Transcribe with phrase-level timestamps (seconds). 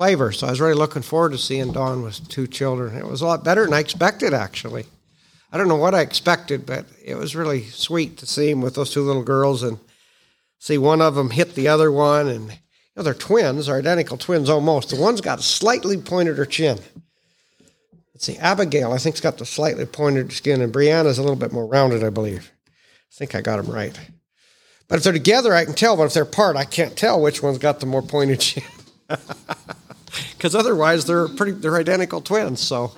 [0.00, 0.32] flavor.
[0.32, 2.96] So I was really looking forward to seeing Dawn with two children.
[2.96, 4.86] It was a lot better than I expected, actually.
[5.52, 8.76] I don't know what I expected, but it was really sweet to see him with
[8.76, 9.78] those two little girls and
[10.58, 12.28] see one of them hit the other one.
[12.28, 12.56] And you
[12.96, 14.88] know, they're twins, they're identical twins almost.
[14.88, 16.78] The one's got a slightly pointed her chin.
[18.14, 21.36] Let's see, Abigail, I think, has got the slightly pointed skin, and Brianna's a little
[21.36, 22.50] bit more rounded, I believe.
[22.66, 24.00] I think I got them right.
[24.88, 25.98] But if they're together, I can tell.
[25.98, 28.64] But if they're apart, I can't tell which one's got the more pointed chin.
[30.32, 32.60] Because otherwise, they're pretty, they're identical twins.
[32.60, 32.92] So,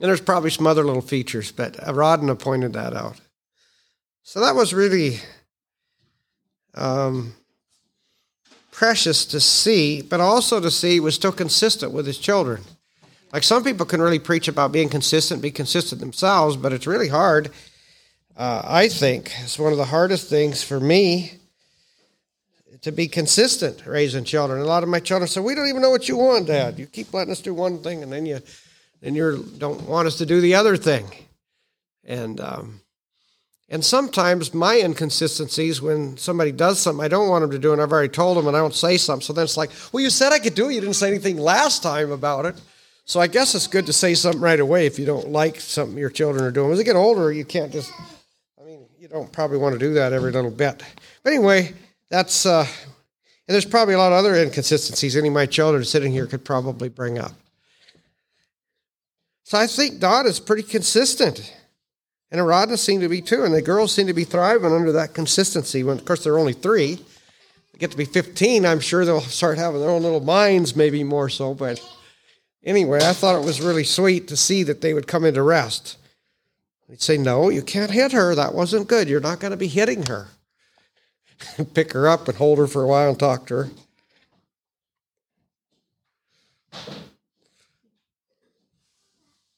[0.00, 3.20] and there's probably some other little features, but Rodna pointed that out.
[4.22, 5.20] So that was really
[6.74, 7.34] um,
[8.70, 12.62] precious to see, but also to see was still consistent with his children.
[13.32, 17.08] Like some people can really preach about being consistent, be consistent themselves, but it's really
[17.08, 17.50] hard.
[18.36, 21.37] Uh, I think it's one of the hardest things for me
[22.82, 24.60] to be consistent raising children.
[24.60, 26.78] A lot of my children said, "We don't even know what you want, Dad.
[26.78, 28.40] You keep letting us do one thing, and then you,
[29.00, 31.06] then you don't want us to do the other thing."
[32.04, 32.80] And um,
[33.68, 37.82] and sometimes my inconsistencies when somebody does something I don't want them to do, and
[37.82, 39.24] I've already told them, and I don't say something.
[39.24, 40.74] So then it's like, "Well, you said I could do it.
[40.74, 42.60] You didn't say anything last time about it."
[43.08, 45.96] So I guess it's good to say something right away if you don't like something
[45.96, 46.72] your children are doing.
[46.72, 47.90] As they get older, you can't just,
[48.60, 50.82] I mean, you don't probably want to do that every little bit.
[51.22, 51.72] But anyway,
[52.10, 56.12] that's, uh, and there's probably a lot of other inconsistencies any of my children sitting
[56.12, 57.32] here could probably bring up.
[59.44, 61.54] So I think Dot is pretty consistent.
[62.30, 63.44] And Aradna seemed to be too.
[63.44, 65.82] And the girls seem to be thriving under that consistency.
[65.82, 66.96] When, of course, they're only three.
[66.96, 71.02] They get to be 15, I'm sure they'll start having their own little minds, maybe
[71.04, 71.54] more so.
[71.54, 71.80] But
[72.64, 75.96] Anyway, I thought it was really sweet to see that they would come into rest.
[76.88, 78.34] They'd say, No, you can't hit her.
[78.34, 79.08] That wasn't good.
[79.08, 80.28] You're not going to be hitting her.
[81.74, 83.68] Pick her up and hold her for a while and talk to her.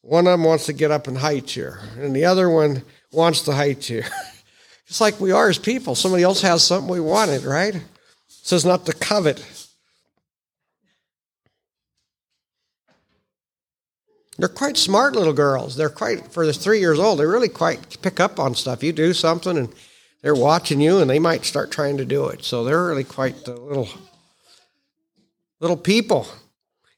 [0.03, 3.43] One of them wants to get up and height you, and the other one wants
[3.43, 4.03] to height you.
[4.89, 5.95] It's like we are as people.
[5.95, 7.77] Somebody else has something we wanted, right?
[7.77, 7.83] It
[8.29, 9.41] says not to covet.
[14.37, 15.77] They're quite smart little girls.
[15.77, 18.83] They're quite, for the three years old, they really quite pick up on stuff.
[18.83, 19.69] You do something and
[20.23, 22.45] they're watching you and they might start trying to do it.
[22.45, 23.89] So they're really quite the little,
[25.61, 26.27] little people.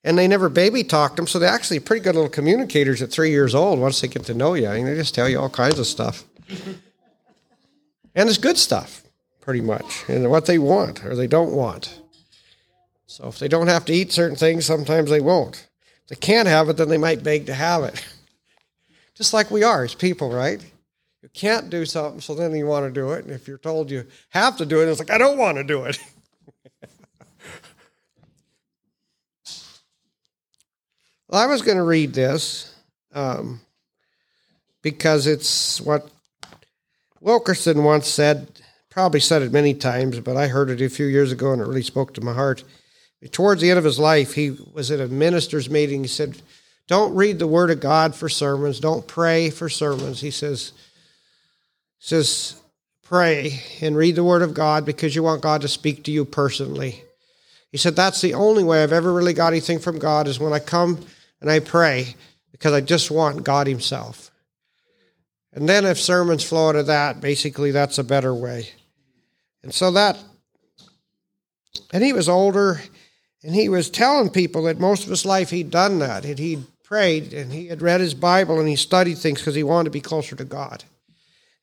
[0.04, 3.30] And they never baby talked them, so they're actually pretty good little communicators at three
[3.30, 4.66] years old once they get to know you.
[4.66, 6.24] I mean, they just tell you all kinds of stuff.
[8.14, 9.02] and it's good stuff,
[9.40, 12.00] pretty much, and what they want or they don't want.
[13.06, 15.68] So if they don't have to eat certain things, sometimes they won't
[16.04, 18.04] If they can't have it, then they might beg to have it.
[19.14, 20.64] Just like we are as people, right?
[21.22, 23.24] You can't do something, so then you want to do it.
[23.24, 25.64] And if you're told you have to do it, it's like, I don't want to
[25.64, 26.00] do it.
[31.28, 32.74] well, I was going to read this
[33.14, 33.60] um,
[34.82, 36.10] because it's what
[37.20, 41.30] Wilkerson once said, probably said it many times, but I heard it a few years
[41.30, 42.64] ago and it really spoke to my heart.
[43.30, 46.02] Towards the end of his life, he was at a minister's meeting.
[46.02, 46.42] He said,
[46.88, 48.80] Don't read the Word of God for sermons.
[48.80, 50.20] Don't pray for sermons.
[50.20, 50.72] He says,
[52.02, 52.56] says
[53.04, 56.24] Pray and read the Word of God because you want God to speak to you
[56.24, 57.04] personally.
[57.70, 60.52] He said, That's the only way I've ever really got anything from God is when
[60.52, 60.98] I come
[61.40, 62.16] and I pray
[62.50, 64.30] because I just want God Himself.
[65.52, 68.70] And then if sermons flow out of that, basically that's a better way.
[69.62, 70.18] And so that,
[71.92, 72.80] and he was older
[73.44, 76.24] and he was telling people that most of his life he'd done that.
[76.24, 79.62] And he'd prayed and he had read his Bible and he studied things because he
[79.62, 80.84] wanted to be closer to God.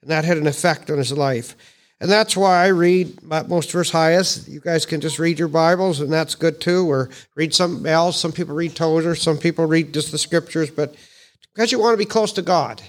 [0.02, 1.56] And that had an effect on his life.
[2.02, 4.48] And that's why I read Utmost for His Highest.
[4.48, 8.18] You guys can just read your Bibles, and that's good too, or read something else.
[8.18, 10.96] Some people read Tozer, some people read just the scriptures, but
[11.54, 12.82] because you want to be close to God.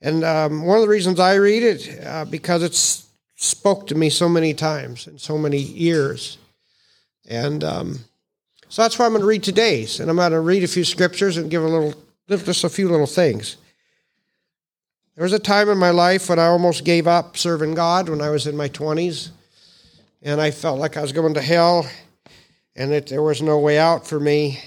[0.00, 3.04] And um, one of the reasons I read it, uh, because it's
[3.36, 6.38] spoke to me so many times in so many years.
[7.28, 7.98] And um,
[8.68, 10.00] so that's why I'm going to read today's.
[10.00, 11.94] And I'm going to read a few scriptures and give a little,
[12.28, 13.56] just a few little things.
[15.16, 18.20] There was a time in my life when I almost gave up serving God when
[18.20, 19.30] I was in my 20s.
[20.22, 21.88] And I felt like I was going to hell
[22.74, 24.58] and that there was no way out for me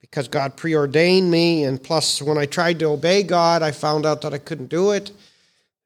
[0.00, 1.64] because God preordained me.
[1.64, 4.92] And plus, when I tried to obey God, I found out that I couldn't do
[4.92, 5.10] it.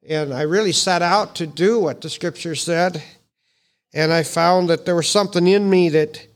[0.06, 3.02] And I really set out to do what the scripture said
[3.94, 6.26] and I found that there was something in me that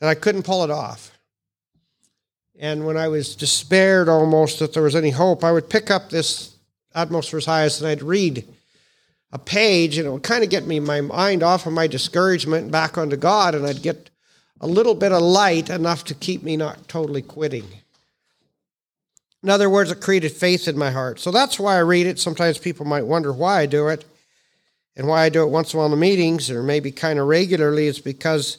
[0.00, 1.16] that I couldn't pull it off.
[2.58, 6.08] And when I was despaired almost that there was any hope, I would pick up
[6.08, 6.49] this
[6.94, 8.46] Utmost for His Highest and I'd read
[9.32, 12.70] a page and it would kind of get me my mind off of my discouragement
[12.70, 14.10] back onto God and I'd get
[14.60, 17.66] a little bit of light enough to keep me not totally quitting.
[19.42, 21.18] In other words, it created faith in my heart.
[21.18, 22.18] So that's why I read it.
[22.18, 24.04] Sometimes people might wonder why I do it
[24.96, 27.18] and why I do it once in a while in the meetings or maybe kind
[27.18, 27.86] of regularly.
[27.86, 28.58] It's because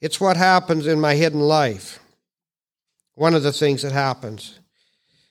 [0.00, 1.98] it's what happens in my hidden life.
[3.14, 4.60] One of the things that happens.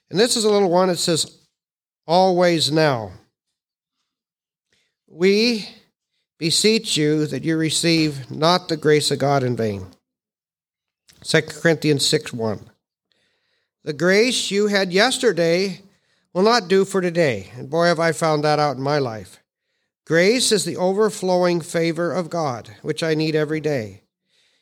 [0.10, 1.39] And this is a little one that says,
[2.10, 3.12] always now.
[5.08, 5.70] We
[6.40, 9.86] beseech you that you receive not the grace of God in vain.
[11.24, 12.72] 2 Corinthians 6 1.
[13.84, 15.84] The grace you had yesterday
[16.34, 17.52] will not do for today.
[17.56, 19.44] And boy, have I found that out in my life.
[20.08, 24.02] Grace is the overflowing favor of God, which I need every day.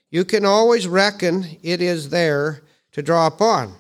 [0.10, 3.76] You can always reckon it is there to draw upon.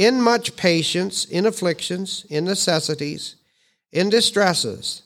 [0.00, 3.36] In much patience, in afflictions, in necessities,
[3.92, 5.02] in distresses.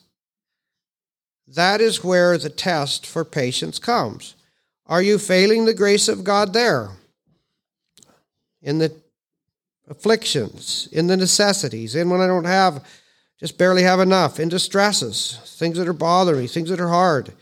[1.45, 4.35] That is where the test for patience comes.
[4.85, 6.91] Are you failing the grace of God there?
[8.61, 8.93] In the
[9.89, 12.81] afflictions, in the necessities, in when I don't have,
[13.37, 17.33] just barely have enough, in distresses, things that are bothering me, things that are hard.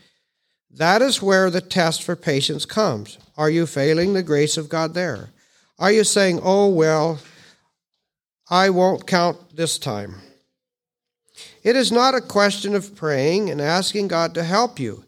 [0.72, 3.16] That is where the test for patience comes.
[3.36, 5.28] Are you failing the grace of God there?
[5.78, 7.20] Are you saying, oh, well,
[8.50, 10.16] I won't count this time?
[11.62, 15.04] It is not a question of praying and asking God to help you.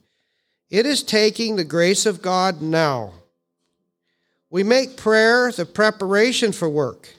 [0.70, 3.12] It is taking the grace of God now.
[4.50, 7.10] We make prayer the preparation for work.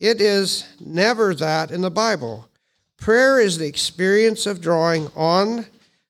[0.00, 2.48] It is never that in the Bible.
[2.96, 5.66] Prayer is the experience of drawing on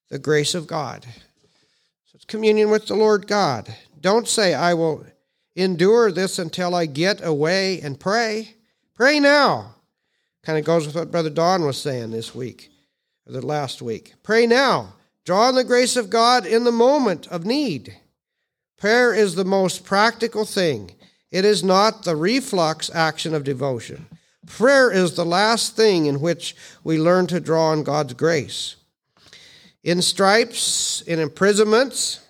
[0.09, 1.05] the grace of God.
[1.05, 3.75] So it's communion with the Lord God.
[4.01, 5.05] Don't say, I will
[5.57, 8.55] endure this until I get away and pray.
[8.95, 9.75] Pray now.
[10.43, 12.71] Kind of goes with what Brother Don was saying this week,
[13.27, 14.15] or the last week.
[14.23, 14.95] Pray now.
[15.25, 17.97] Draw on the grace of God in the moment of need.
[18.77, 20.91] Prayer is the most practical thing.
[21.31, 24.07] It is not the reflex action of devotion.
[24.47, 28.75] Prayer is the last thing in which we learn to draw on God's grace.
[29.85, 32.21] In stripes, in imprisonments,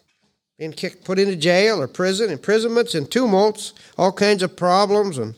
[0.59, 5.19] in kicked, put into jail or prison, imprisonments, in tumults, all kinds of problems.
[5.19, 5.35] And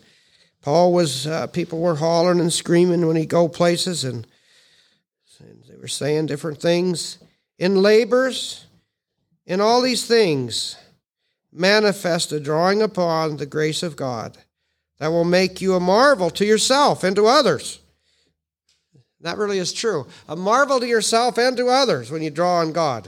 [0.65, 4.25] Paul was, uh, people were hollering and screaming when he go places, and,
[5.39, 7.19] and they were saying different things.
[7.59, 8.65] In labors,
[9.45, 10.75] in all these things,
[11.53, 14.39] manifest a drawing upon the grace of God
[14.97, 17.79] that will make you a marvel to yourself and to others.
[19.21, 20.07] That really is true.
[20.27, 23.07] A marvel to yourself and to others when you draw on God.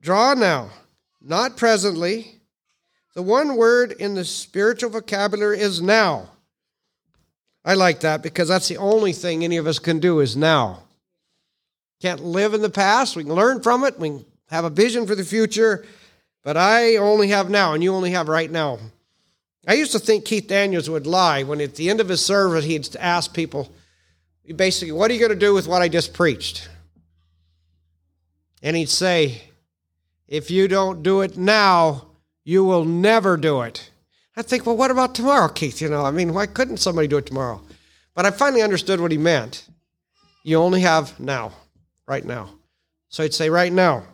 [0.00, 0.70] Draw now,
[1.20, 2.40] not presently.
[3.14, 6.30] The one word in the spiritual vocabulary is now.
[7.64, 10.82] I like that because that's the only thing any of us can do is now.
[12.00, 13.16] Can't live in the past.
[13.16, 13.98] We can learn from it.
[13.98, 15.84] We can have a vision for the future
[16.48, 18.78] but I only have now, and you only have right now.
[19.66, 22.64] I used to think Keith Daniels would lie when at the end of his service
[22.64, 23.70] he'd ask people,
[24.56, 26.68] basically, what are you going to do with what I just preached?
[28.62, 29.42] And he'd say,
[30.26, 32.06] if you don't do it now,
[32.44, 33.87] you will never do it.
[34.38, 35.80] I think, well, what about tomorrow, Keith?
[35.80, 37.60] You know, I mean, why couldn't somebody do it tomorrow?
[38.14, 39.66] But I finally understood what he meant.
[40.44, 41.52] You only have now,
[42.06, 42.50] right now.
[43.08, 44.04] So he'd say, right now.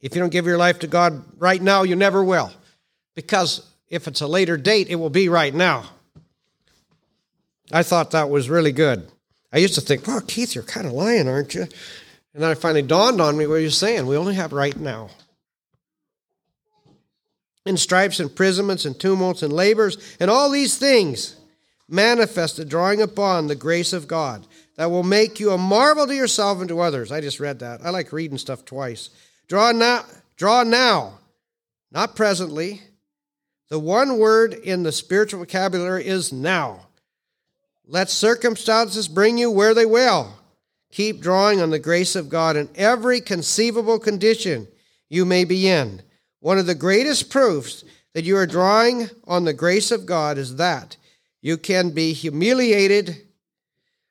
[0.00, 2.50] If you don't give your life to God right now, you never will.
[3.14, 5.84] Because if it's a later date, it will be right now.
[7.70, 9.06] I thought that was really good.
[9.52, 11.66] I used to think, well, Keith, you're kind of lying, aren't you?
[12.32, 14.06] And then it finally dawned on me what you're saying.
[14.06, 15.10] We only have right now.
[17.68, 21.36] In stripes, imprisonments, and tumults, and labors, and all these things
[21.86, 24.46] manifested, drawing upon the grace of God
[24.76, 27.12] that will make you a marvel to yourself and to others.
[27.12, 27.84] I just read that.
[27.84, 29.10] I like reading stuff twice.
[29.48, 30.04] Draw now,
[30.36, 31.18] draw now,
[31.92, 32.80] not presently.
[33.68, 36.86] The one word in the spiritual vocabulary is now.
[37.86, 40.32] Let circumstances bring you where they will.
[40.92, 44.68] Keep drawing on the grace of God in every conceivable condition
[45.10, 46.00] you may be in.
[46.40, 50.56] One of the greatest proofs that you are drawing on the grace of God is
[50.56, 50.96] that
[51.40, 53.16] you can be humiliated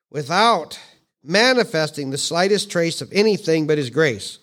[0.10, 0.80] without
[1.24, 4.40] manifesting the slightest trace of anything but His grace.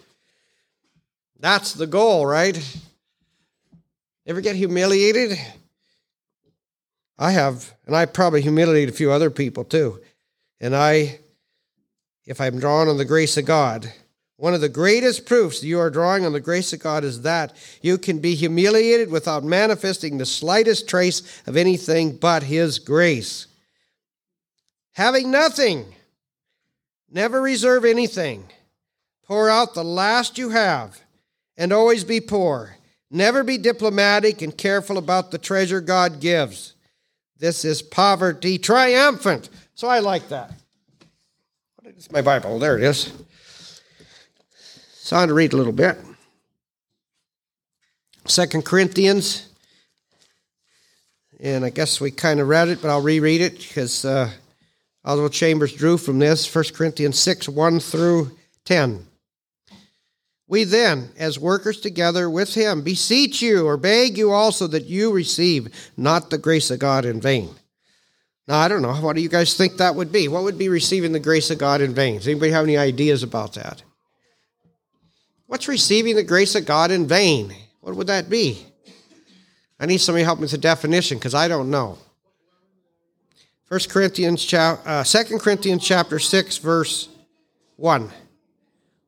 [1.41, 2.59] That's the goal, right?
[4.27, 5.39] Ever get humiliated?
[7.19, 10.01] I have, and I probably humiliate a few other people too.
[10.61, 11.21] And I,
[12.27, 13.93] if I'm drawing on the grace of God,
[14.37, 17.55] one of the greatest proofs you are drawing on the grace of God is that
[17.83, 23.47] you can be humiliated without manifesting the slightest trace of anything but His grace.
[24.95, 25.87] Having nothing,
[27.11, 28.45] never reserve anything.
[29.27, 31.01] Pour out the last you have
[31.57, 32.77] and always be poor.
[33.11, 36.75] Never be diplomatic and careful about the treasure God gives.
[37.39, 39.49] This is poverty triumphant.
[39.75, 40.53] So I like that.
[41.77, 42.59] What is my Bible?
[42.59, 43.13] There it is.
[45.05, 45.99] So I'm going to read a little bit.
[48.25, 49.51] Second Corinthians,
[51.39, 54.31] and I guess we kind of read it, but I'll reread it because uh,
[55.05, 56.53] Oswald Chambers drew from this.
[56.53, 58.31] 1 Corinthians 6 1 through
[58.65, 59.07] 10.
[60.49, 65.13] We then, as workers together with him, beseech you or beg you also that you
[65.13, 65.69] receive
[65.99, 67.51] not the grace of God in vain.
[68.49, 68.95] Now, I don't know.
[68.95, 70.29] What do you guys think that would be?
[70.29, 72.17] What would be receiving the grace of God in vain?
[72.17, 73.83] Does anybody have any ideas about that?
[75.47, 77.55] What's receiving the grace of God in vain?
[77.81, 78.67] What would that be?
[79.79, 81.99] I need somebody to help me with the definition because I don't know.
[83.69, 87.09] 1 Corinthians, uh, 2 Corinthians chapter 6, verse
[87.77, 88.11] 1.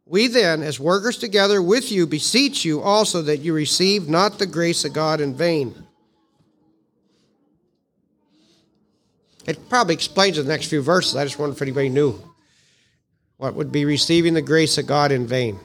[0.06, 4.46] We then, as workers together with you, beseech you also that you receive not the
[4.46, 5.86] grace of God in vain.
[9.46, 11.16] It probably explains the next few verses.
[11.16, 12.20] I just wonder if anybody knew
[13.36, 15.58] what would be receiving the grace of God in vain.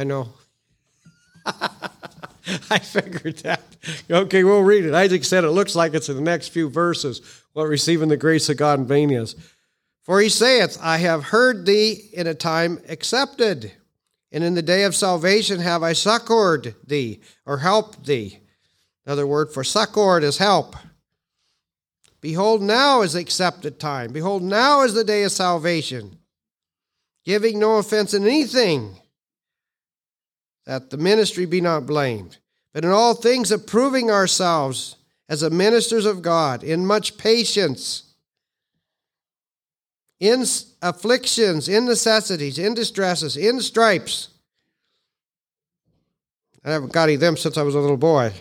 [0.00, 0.30] I know.
[1.44, 3.60] I figured that.
[4.10, 4.94] Okay, we'll read it.
[4.94, 7.20] Isaac said it looks like it's in the next few verses
[7.52, 9.36] what receiving the grace of God in vain is.
[10.02, 13.72] For he saith, I have heard thee in a time accepted,
[14.32, 18.38] and in the day of salvation have I succored thee, or helped thee.
[19.04, 20.76] Another word for succored is help.
[22.22, 24.14] Behold, now is accepted time.
[24.14, 26.16] Behold, now is the day of salvation,
[27.22, 28.96] giving no offense in anything
[30.70, 32.38] that the ministry be not blamed,
[32.72, 34.94] but in all things approving ourselves
[35.28, 38.04] as the ministers of God, in much patience,
[40.20, 40.44] in
[40.80, 44.28] afflictions, in necessities, in distresses, in stripes.
[46.64, 48.32] I haven't got any of them since I was a little boy.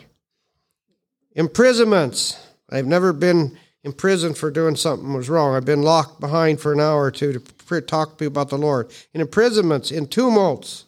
[1.31, 2.37] Imprisonments.
[2.69, 5.55] I've never been in prison for doing something was wrong.
[5.55, 8.57] I've been locked behind for an hour or two to talk to people about the
[8.59, 8.91] Lord.
[9.15, 10.85] In imprisonments, in tumults,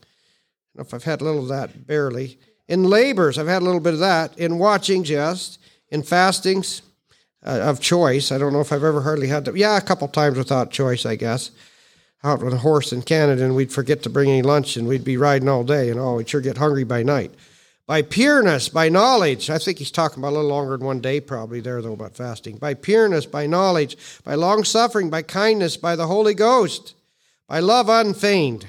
[0.78, 2.40] if I've had a little of that barely.
[2.68, 4.38] In labors, I've had a little bit of that.
[4.38, 5.58] In watchings, yes.
[5.90, 6.82] In fastings
[7.46, 9.58] uh, of choice, I don't know if I've ever hardly had to.
[9.58, 11.51] Yeah, a couple times without choice, I guess.
[12.24, 15.04] Out with a horse in Canada, and we'd forget to bring any lunch, and we'd
[15.04, 17.34] be riding all day, and oh, we'd sure get hungry by night.
[17.88, 21.20] By pureness, by knowledge, I think he's talking about a little longer than one day,
[21.20, 22.58] probably there though about fasting.
[22.58, 26.94] By pureness, by knowledge, by long suffering, by kindness, by the Holy Ghost,
[27.48, 28.68] by love unfeigned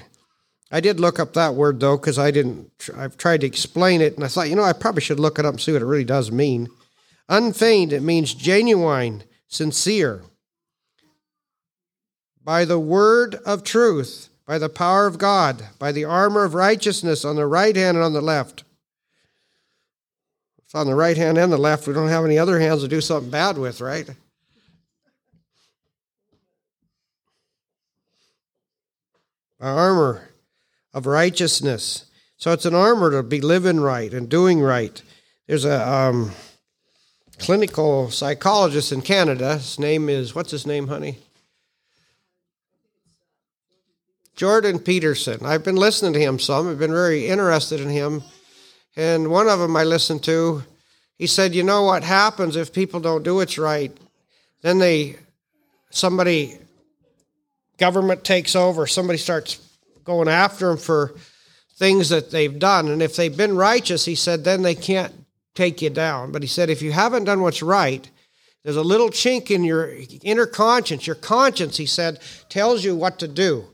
[0.73, 4.15] I did look up that word though, because I didn't, I've tried to explain it,
[4.15, 5.85] and I thought, you know, I probably should look it up and see what it
[5.85, 6.67] really does mean.
[7.29, 10.23] Unfeigned, it means genuine, sincere.
[12.43, 17.23] By the word of truth, by the power of God, by the armor of righteousness
[17.23, 18.63] on the right hand and on the left.
[20.63, 21.87] It's on the right hand and the left.
[21.87, 24.09] We don't have any other hands to do something bad with, right?
[29.59, 30.29] By armor
[30.93, 32.05] of righteousness.
[32.37, 35.01] So it's an armor to be living right and doing right.
[35.47, 36.31] There's a um,
[37.39, 39.55] clinical psychologist in Canada.
[39.55, 41.17] His name is, what's his name, honey?
[44.35, 45.45] Jordan Peterson.
[45.45, 46.67] I've been listening to him some.
[46.67, 48.23] I've been very interested in him.
[48.95, 50.63] And one of them I listened to,
[51.17, 53.95] he said, you know what happens if people don't do what's right?
[54.61, 55.17] Then they,
[55.91, 56.57] somebody,
[57.77, 59.59] government takes over, somebody starts
[60.03, 61.15] going after them for
[61.75, 62.87] things that they've done.
[62.87, 65.13] And if they've been righteous, he said, then they can't
[65.55, 66.31] take you down.
[66.31, 68.09] But he said, if you haven't done what's right,
[68.63, 71.05] there's a little chink in your inner conscience.
[71.05, 72.19] Your conscience, he said,
[72.49, 73.65] tells you what to do.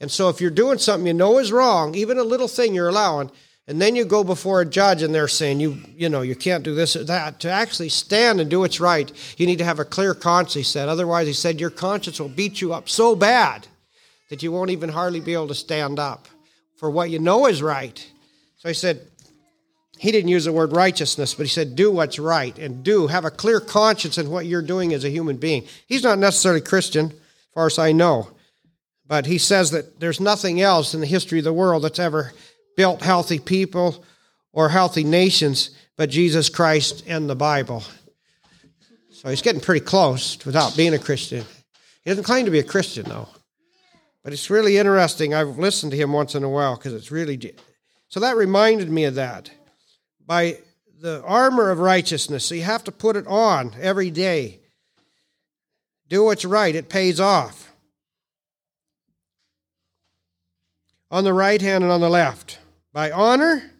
[0.00, 2.88] And so if you're doing something you know is wrong, even a little thing you're
[2.88, 3.30] allowing,
[3.66, 6.64] and then you go before a judge and they're saying you you know you can't
[6.64, 9.78] do this or that to actually stand and do what's right you need to have
[9.78, 13.16] a clear conscience he said otherwise he said your conscience will beat you up so
[13.16, 13.66] bad
[14.30, 16.28] that you won't even hardly be able to stand up
[16.76, 18.10] for what you know is right.
[18.56, 19.00] So he said,
[19.98, 23.24] he didn't use the word righteousness, but he said, do what's right and do, have
[23.24, 25.64] a clear conscience in what you're doing as a human being.
[25.86, 27.14] He's not necessarily Christian, as
[27.54, 28.30] far as I know,
[29.06, 32.32] but he says that there's nothing else in the history of the world that's ever
[32.76, 34.04] built healthy people
[34.52, 37.84] or healthy nations but Jesus Christ and the Bible.
[39.10, 41.44] So he's getting pretty close without being a Christian.
[42.02, 43.28] He doesn't claim to be a Christian, though.
[44.24, 45.34] But it's really interesting.
[45.34, 47.54] I've listened to him once in a while because it's really
[48.08, 49.50] So that reminded me of that.
[50.26, 50.58] By
[51.00, 54.60] the armor of righteousness, so you have to put it on every day.
[56.08, 57.74] Do what's right, it pays off.
[61.10, 62.58] On the right hand and on the left.
[62.94, 63.70] By honor,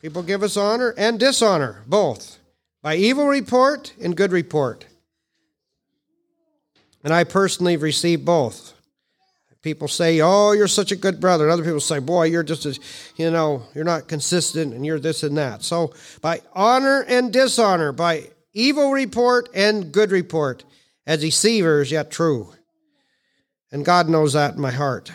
[0.00, 2.38] people give us honor, and dishonor, both.
[2.80, 4.86] By evil report and good report.
[7.02, 8.74] And I personally have received both.
[9.62, 12.64] People say, "Oh, you're such a good brother," and other people say, "Boy, you're just
[12.64, 12.78] as,
[13.16, 17.92] you know, you're not consistent, and you're this and that." So, by honor and dishonor,
[17.92, 20.64] by evil report and good report,
[21.06, 22.54] as deceivers yet true.
[23.72, 25.10] And God knows that in my heart.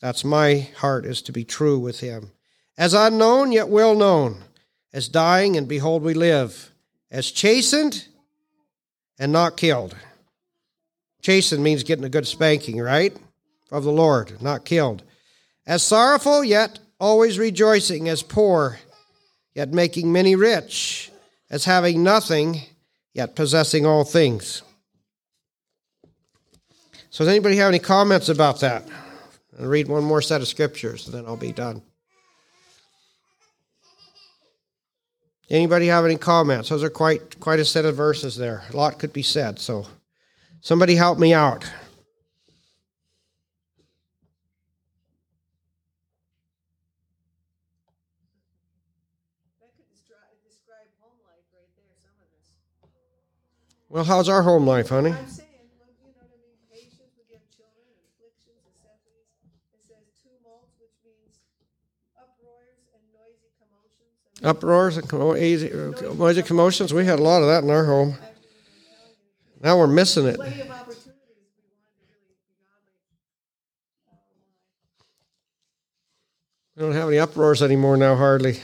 [0.00, 2.32] That's my heart is to be true with Him,
[2.76, 4.44] as unknown yet well known,
[4.92, 6.72] as dying and behold we live,
[7.10, 8.06] as chastened
[9.18, 9.94] and not killed.
[11.22, 13.16] Chastened means getting a good spanking, right?
[13.70, 15.02] Of the Lord, not killed.
[15.66, 18.78] As sorrowful, yet always rejoicing, as poor,
[19.54, 21.10] yet making many rich,
[21.50, 22.62] as having nothing,
[23.14, 24.62] yet possessing all things.
[27.10, 28.84] So, does anybody have any comments about that?
[29.58, 31.82] I'll read one more set of scriptures, and then I'll be done.
[35.50, 36.68] Anybody have any comments?
[36.68, 38.62] Those are quite quite a set of verses there.
[38.72, 39.58] A lot could be said.
[39.58, 39.86] So,
[40.60, 41.68] somebody help me out.
[53.90, 55.10] Well, how's our home life, honey?
[55.10, 59.26] I'm saying, well, you know what I mean, patience, we give children, afflictions, necessities.
[59.74, 61.42] It says tumult, which means
[62.14, 64.14] uproars and noisy commotions.
[64.44, 66.94] I Uproars and commo- easy- uh, noisy commotions.
[66.94, 68.10] We had a lot of that in our home.
[68.10, 68.46] I haven't even
[68.78, 69.10] been telling
[69.58, 69.66] you.
[69.66, 70.36] Now we're missing it.
[70.36, 72.94] Plenty of opportunities if we wanted to really be godly.
[74.14, 74.22] My.
[76.76, 78.62] We don't have any uproars anymore now, hardly.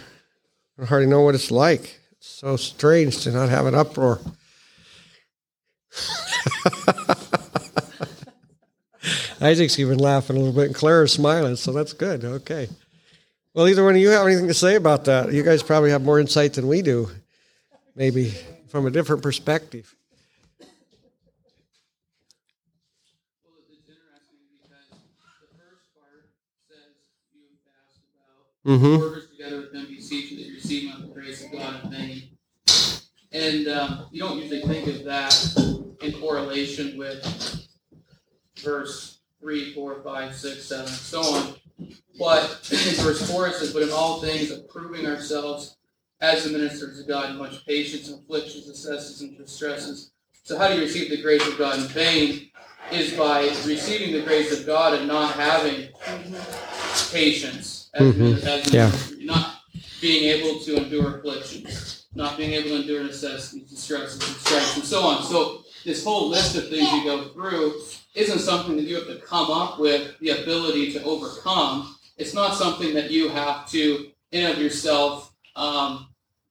[0.80, 1.98] I hardly know what it's like.
[2.12, 4.20] It's so strange to not have an uproar.
[9.40, 12.24] Isaac's even laughing a little bit, and Clara's smiling, so that's good.
[12.24, 12.68] Okay.
[13.54, 15.32] Well, either one of you have anything to say about that?
[15.32, 17.08] You guys probably have more insight than we do,
[17.94, 18.34] maybe
[18.68, 19.94] from a different perspective.
[20.60, 20.68] Well,
[23.60, 24.96] it's interesting because the
[25.56, 26.28] first part
[26.68, 26.94] says
[27.34, 27.42] you
[27.84, 28.98] asked about Mm-hmm.
[29.00, 29.96] workers together with them that you
[30.54, 32.22] receive not the grace of God vain.
[33.32, 35.32] And um, you don't usually think of that
[36.02, 37.66] in correlation with
[38.58, 41.54] verse 3, 4, 5, 6, 7, and so on.
[42.18, 45.76] But in verse 4 it says, But in all things approving ourselves
[46.20, 50.12] as the ministers of God in much patience, afflictions, necessities, and distresses.
[50.44, 52.50] So how do you receive the grace of God in vain?
[52.92, 55.88] Is by receiving the grace of God and not having
[57.10, 58.44] patience, as, Mhm.
[58.44, 58.92] as Yeah.
[59.18, 59.60] not
[60.00, 65.02] being able to endure afflictions, not being able to endure necessities, distresses, and and so
[65.02, 65.24] on.
[65.26, 67.80] So this whole list of things you go through
[68.14, 71.96] isn't something that you have to come up with the ability to overcome.
[72.18, 76.08] It's not something that you have to, in of yourself, um,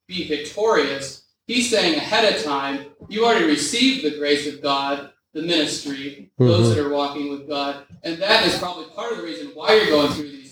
[0.07, 1.23] be victorious.
[1.47, 6.73] He's saying ahead of time, you already received the grace of God, the ministry, those
[6.73, 9.87] that are walking with God, and that is probably part of the reason why you're
[9.87, 10.44] going through these.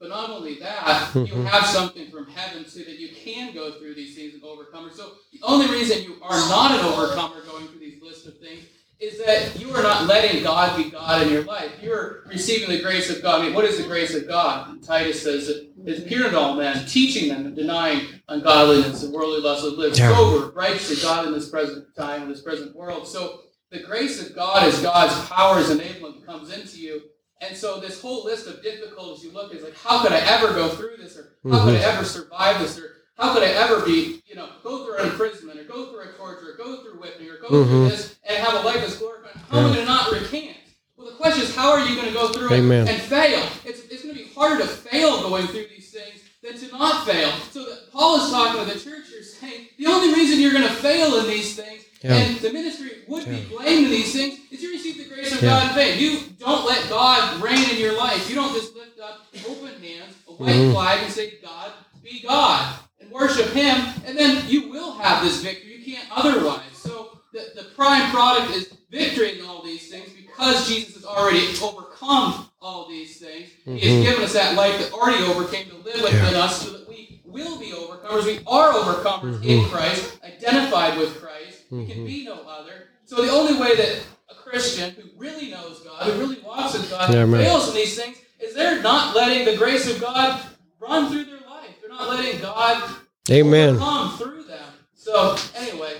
[0.00, 1.44] But not only that, you Mhm.
[1.46, 4.96] have something from heaven so that you can go through these things and overcome it.
[4.96, 8.64] So the only reason you are not an overcomer going through these lists of things
[8.98, 11.72] is that you are not letting God be God in your life.
[11.82, 13.40] You're receiving the grace of God.
[13.40, 14.82] I mean, what is the grace of God?
[14.82, 19.40] Titus says it is appeared to all men, teaching them and denying ungodliness and worldly
[19.40, 20.14] lust of live Yeah.
[20.14, 23.06] sober, righteous, and God in this present time, in this present world.
[23.06, 27.02] So the grace of God is God's power, His enablement comes into you.
[27.40, 30.18] And so this whole list of difficulties you look at is like, how could I
[30.20, 31.16] ever go through this?
[31.16, 32.78] Or how could I ever survive this?
[32.78, 36.00] Or how could I ever be, you know, go through an imprisonment or go through
[36.02, 37.66] a torture or go through whipping or go Mhm.
[37.68, 39.32] through this and have a life that's glorified?
[39.50, 40.56] How am I going to not recant?
[40.96, 42.86] Well, the question is, how are you going to go through Amen.
[42.86, 43.42] it and fail?
[43.64, 47.06] It's, it's going to be harder to fail going through these things than to not
[47.06, 47.30] fail.
[47.52, 50.64] So that Paul is talking to the church here saying, the only reason you're going
[50.68, 52.16] to fail in these things Yeah.
[52.16, 55.42] and the ministry would be blamed in these things is you receive the grace of
[55.42, 55.50] Yeah.
[55.50, 55.98] God in vain.
[56.00, 58.28] You don't let God reign in your life.
[58.30, 60.72] You don't just lift up open hands, a white Mhm.
[60.72, 61.72] flag, and say, God,
[62.02, 63.76] be God, and worship Him,
[64.06, 65.76] and then you will have this victory.
[65.76, 66.60] You can't otherwise.
[66.74, 71.46] So the, the prime product is victory in all these things because Jesus has already
[71.62, 73.48] overcome all these things.
[73.64, 73.80] He Mhm.
[73.80, 77.22] has given us that life that already overcame to live within us so that we
[77.24, 78.24] will be overcomers.
[78.24, 79.70] We are overcomers in Mhm.
[79.70, 81.58] Christ, identified with Christ.
[81.70, 82.06] We can Mhm.
[82.06, 82.88] be no other.
[83.06, 83.96] So the only way that
[84.28, 87.96] a Christian who really knows God, who really walks with God, Yeah, fails in these
[87.96, 90.40] things is they're not letting the grace of God
[90.78, 91.70] run through their life.
[91.80, 92.96] They're not letting God
[93.30, 93.78] Amen.
[93.78, 94.72] come through them.
[94.94, 95.96] So anyway,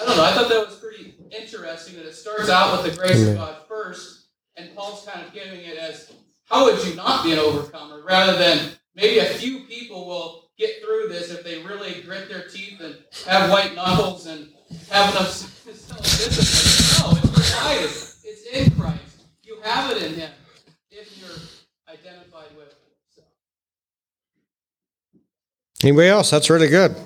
[0.00, 0.24] I don't know.
[0.24, 3.28] I thought that was pretty interesting that it starts out with the grace Amen.
[3.30, 6.10] of God first, and Paul's kind of giving it as
[6.50, 10.82] how would you not be an overcomer, rather than maybe a few people will get
[10.82, 14.48] through this if they really grit their teeth and have white knuckles and
[14.90, 17.12] have enough self-discipline.
[17.12, 17.84] No, it's provided.
[17.84, 19.22] It's in Christ.
[19.42, 20.30] You have it in Him
[20.90, 22.76] if you're identified with Him.
[23.14, 23.22] So.
[25.82, 26.30] Anybody else?
[26.30, 26.96] That's really good.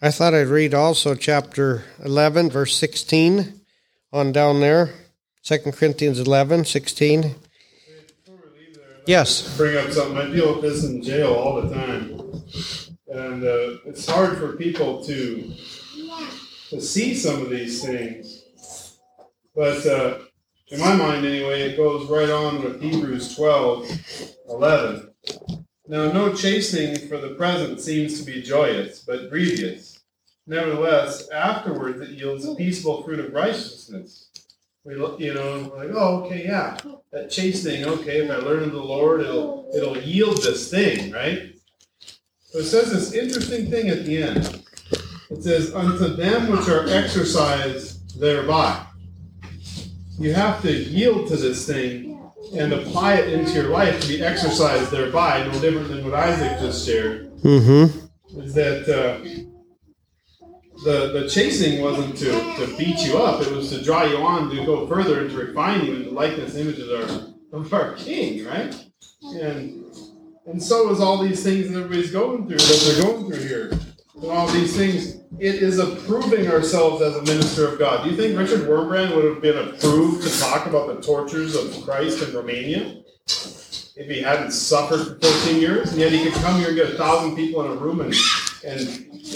[0.00, 3.60] I thought I'd read also chapter 11, verse 16
[4.12, 4.94] on down there.
[5.42, 7.22] 2 Corinthians 11, 16.
[7.22, 7.34] Before
[8.26, 9.56] we leave there, I'd like Yes.
[9.56, 10.16] bring up something.
[10.16, 12.10] I deal with this in jail all the time,
[13.08, 15.52] and uh, it's hard for people to
[16.70, 18.44] to see some of these things.
[19.56, 20.18] But uh,
[20.68, 23.90] in my mind, anyway, it goes right on with Hebrews 12,
[24.50, 25.10] 11.
[25.90, 29.98] Now, no chastening for the present seems to be joyous, but grievous.
[30.46, 34.28] Nevertheless, afterwards it yields a peaceable fruit of righteousness.
[34.84, 36.76] We, look, you know, we're like, oh, okay, yeah,
[37.10, 41.54] that chastening, okay, if I learn of the Lord, it'll it'll yield this thing, right?
[42.42, 44.62] So it says this interesting thing at the end.
[45.30, 48.84] It says, unto them which are exercised thereby.
[50.18, 52.17] You have to yield to this thing
[52.54, 56.58] and apply it into your life to be exercised thereby, no different than what Isaac
[56.60, 57.30] just shared.
[57.38, 58.40] Mm-hmm.
[58.40, 59.18] Is that uh,
[60.84, 64.50] the the chasing wasn't to, to beat you up; it was to draw you on
[64.50, 67.94] to go further and to refine you into likeness and image of our of our
[67.94, 68.74] King, right?
[69.22, 69.84] And
[70.46, 73.70] and so is all these things that everybody's going through that they're going through here.
[74.14, 78.04] And all these things, it is approving ourselves as a minister of God.
[78.04, 81.84] Do you think Richard Wurmbrand would have been approved to talk about the tortures of
[81.84, 85.90] Christ in Romania if he hadn't suffered for 14 years?
[85.90, 88.14] And yet he could come here and get a thousand people in a room and,
[88.64, 88.88] and,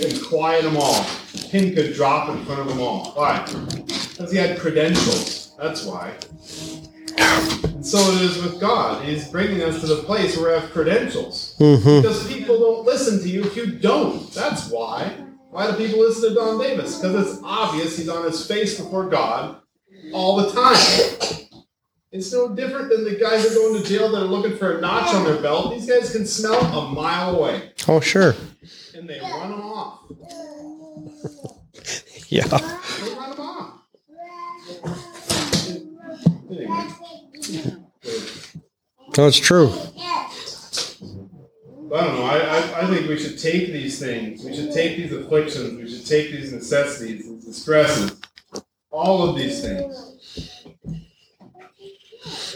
[0.02, 1.06] and quiet them all.
[1.50, 3.12] Pin could drop in front of them all.
[3.12, 3.44] Why?
[3.44, 5.54] Because he had credentials.
[5.56, 6.14] That's why.
[7.64, 9.04] And so it is with God.
[9.04, 11.54] He's bringing us to the place where we have credentials.
[11.58, 12.00] Mm-hmm.
[12.00, 14.32] Because people don't listen to you if you don't.
[14.32, 15.12] That's why.
[15.52, 16.98] Why do people listen to Don Davis?
[16.98, 19.56] Because it's obvious he's on his face before God
[20.14, 20.76] all the time.
[22.10, 24.80] It's no different than the guys that go into jail that are looking for a
[24.80, 25.74] notch on their belt.
[25.74, 28.34] These guys can smell a mile away Oh, sure.
[28.94, 30.00] and they run them off.
[32.28, 32.46] Yeah.
[32.46, 33.80] They run them off.
[39.16, 39.72] It's true.
[41.92, 42.24] I don't know.
[42.24, 44.42] I, I, I think we should take these things.
[44.42, 45.78] We should take these afflictions.
[45.78, 48.18] We should take these necessities, these distresses,
[48.90, 50.64] all of these things,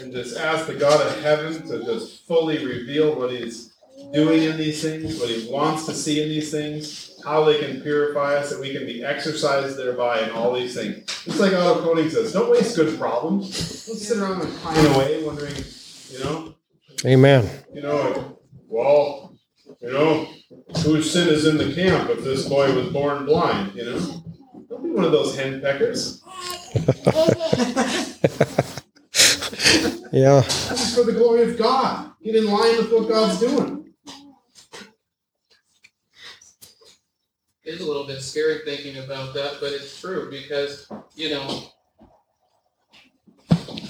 [0.00, 3.74] and just ask the God of heaven to just fully reveal what He's
[4.14, 7.82] doing in these things, what He wants to see in these things, how they can
[7.82, 11.04] purify us, that we can be exercised thereby in all these things.
[11.24, 13.84] Just like Otto Koenig says, don't waste good problems.
[13.86, 15.54] Don't sit around and pine away wondering,
[16.10, 16.54] you know,
[17.04, 17.50] Amen.
[17.74, 18.35] you know,
[19.86, 20.28] you know,
[20.82, 24.24] whose sin is in the camp if this boy was born blind, you know?
[24.68, 26.22] Don't be one of those henpeckers.
[30.12, 30.40] Yeah.
[30.40, 32.12] This is for the glory of God.
[32.24, 33.92] Get in line with what God's doing.
[37.64, 41.64] It's a little bit scary thinking about that, but it's true because, you know,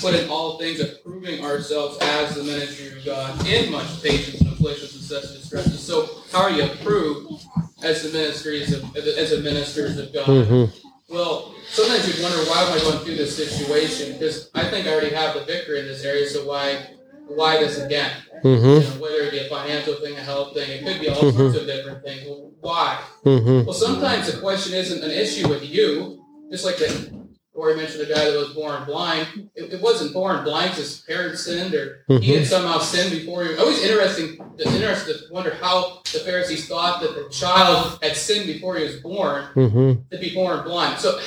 [0.02, 4.45] but in all things approving ourselves as the ministry of God in much patience and
[4.66, 5.80] afflictions and such distresses.
[5.80, 7.44] So how are you approved
[7.82, 10.26] as the ministries of as the ministers of God?
[10.26, 10.88] Mm-hmm.
[11.08, 14.14] Well, sometimes you wonder why am I going through this situation?
[14.14, 16.86] Because I think I already have the victory in this area, so why
[17.28, 18.10] why this again?
[18.42, 18.66] Mm-hmm.
[18.66, 21.32] You know, whether it be a financial thing, a health thing, it could be all
[21.32, 22.26] sorts of different things.
[22.26, 23.00] Well, why?
[23.24, 23.66] Mm-hmm.
[23.66, 27.25] Well, sometimes the question isn't an issue with you, just like the
[27.56, 29.48] or I mentioned the guy that was born blind.
[29.54, 33.58] It, it wasn't born blind; his parents sinned, or he had somehow sinned before you.
[33.58, 34.38] Always interesting.
[34.58, 38.84] It's interesting to wonder how the Pharisees thought that the child had sinned before he
[38.84, 40.02] was born Mm-hmm.
[40.10, 41.00] to be born blind.
[41.00, 41.18] So,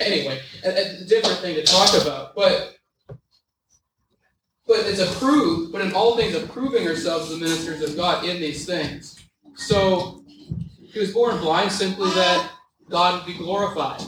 [0.00, 2.76] anyway, a, a different thing to talk about, but.
[4.64, 8.64] But it's approved, but in all things approving ourselves the ministers of God in these
[8.64, 9.20] things.
[9.56, 10.24] So
[10.84, 12.48] he was born blind simply that
[12.88, 14.02] God would be glorified.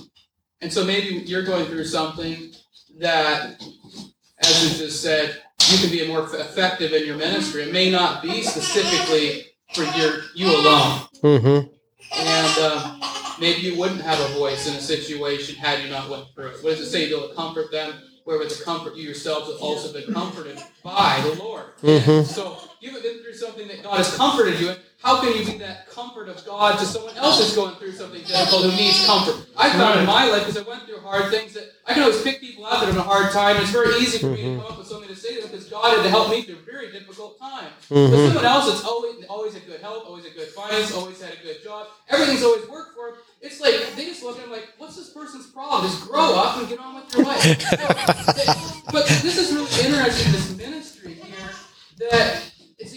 [0.64, 2.50] And so maybe you're going through something
[2.98, 3.62] that,
[4.38, 7.64] as we just said, you can be more effective in your ministry.
[7.64, 11.68] It may not be specifically for your you alone, Mm-hmm.
[12.18, 13.00] and um,
[13.38, 16.64] maybe you wouldn't have a voice in a situation had you not went through it.
[16.64, 17.11] What does it say?
[17.11, 21.77] You'll comfort them wherewith to comfort you yourselves have also been comforted by the Lord.
[21.83, 22.24] Mm-hmm.
[22.24, 24.77] So you have been through something that God has comforted you in.
[25.04, 28.22] How can you be that comfort of God to someone else who's going through something
[28.24, 29.36] difficult who needs comfort?
[29.54, 32.22] I found in my life, because I went through hard things, that I can always
[32.22, 33.58] pick people out that are in a hard time.
[33.58, 35.68] It's very easy for me to come up with something to say to them because
[35.68, 37.68] God had to help me through a very difficult time.
[37.90, 38.26] But Mhm.
[38.28, 41.42] someone else that's always always a good help, always a good finance, always had a
[41.44, 43.20] good job, everything's always worked for them.
[43.42, 45.82] It's like they just look at him like, what's this person's problem?
[45.84, 47.44] Just grow up and get on with your life.
[48.90, 51.50] but this is really interesting, this ministry here,
[51.98, 52.40] that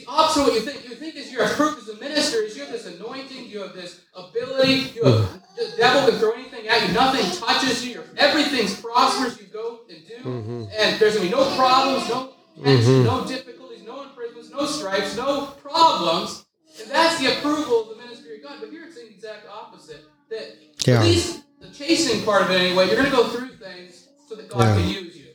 [0.07, 0.87] opposite what you think.
[0.87, 3.73] You think as you're approved as a minister, is you have this anointing, you have
[3.73, 8.79] this ability, you have the devil can throw anything at you, nothing touches you, everything's
[8.79, 10.71] prosperous, you go and do, Mhm.
[10.77, 13.03] and there's gonna be no problems, no tension, Mhm.
[13.05, 16.45] no difficulties, no imprisonments, no stripes, no problems.
[16.79, 18.57] And that's the approval of the ministry of God.
[18.59, 20.05] But here it's the exact opposite.
[20.29, 20.99] That Yeah.
[20.99, 24.47] at least the chasing part of it anyway, you're gonna go through things so that
[24.47, 24.75] God Yeah.
[24.75, 25.25] can use you.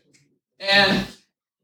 [0.60, 1.06] And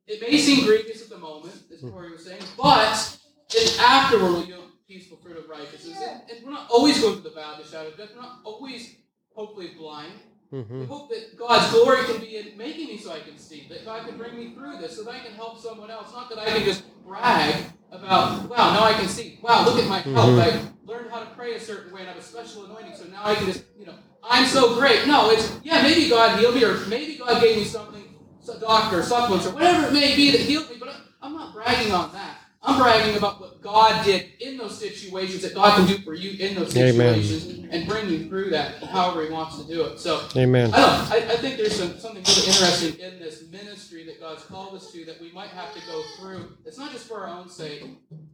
[0.09, 3.19] it may seem grievous at the moment, as Corey was saying, but
[3.55, 5.99] it's afterward will yield peaceful fruit of righteousness.
[6.03, 8.09] And, and we're not always going through the valley of the shadow of death.
[8.15, 8.97] We're not always
[9.35, 10.13] hopefully blind.
[10.51, 10.87] We Mhm.
[10.89, 14.07] hope that God's glory can be in making me so I can see, that God
[14.07, 16.11] can bring me through this, so that I can help someone else.
[16.15, 19.39] Not that I can just brag about, wow, now I can see.
[19.43, 20.31] Wow, look at my help.
[20.31, 20.41] Mhm.
[20.41, 23.05] I learned how to pray a certain way and I have a special anointing, so
[23.05, 25.07] now I can just, you know, I'm so great.
[25.07, 28.03] No, it's, yeah, maybe God healed me, or maybe God gave me something,
[28.49, 31.93] a doctor, supplements, or whatever it may be that healed me, but I'm not bragging
[31.93, 32.39] on that.
[32.61, 36.45] I'm bragging about what God did in those situations that God can do for you
[36.45, 37.23] in those Amen.
[37.23, 40.01] situations and bring you through that however He wants to do it.
[40.01, 40.75] So Amen.
[40.75, 41.13] I don't.
[41.13, 44.91] I, I think there's some, something really interesting in this ministry that God's called us
[44.93, 46.57] to that we might have to go through.
[46.65, 47.85] It's not just for our own sake,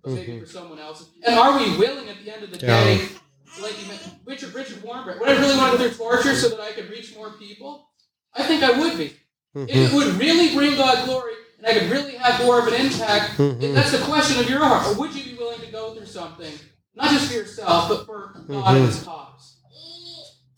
[0.03, 0.40] but maybe mm-hmm.
[0.40, 1.11] for someone else's.
[1.27, 2.83] And are we willing at the end of the Yeah.
[2.83, 3.09] day,
[3.61, 6.48] like you mentioned, Richard Richard Wurmbrand, would I really want to go through torture so
[6.48, 7.90] that I could reach more people?
[8.35, 9.12] I think I would be.
[9.55, 9.87] If Mhm.
[9.87, 13.38] it would really bring God glory and I could really have more of an impact,
[13.38, 13.75] Mhm.
[13.75, 14.87] that's the question of your heart.
[14.88, 16.53] Or would you be willing to go through something,
[16.95, 19.57] not just for yourself, but for God and His cause?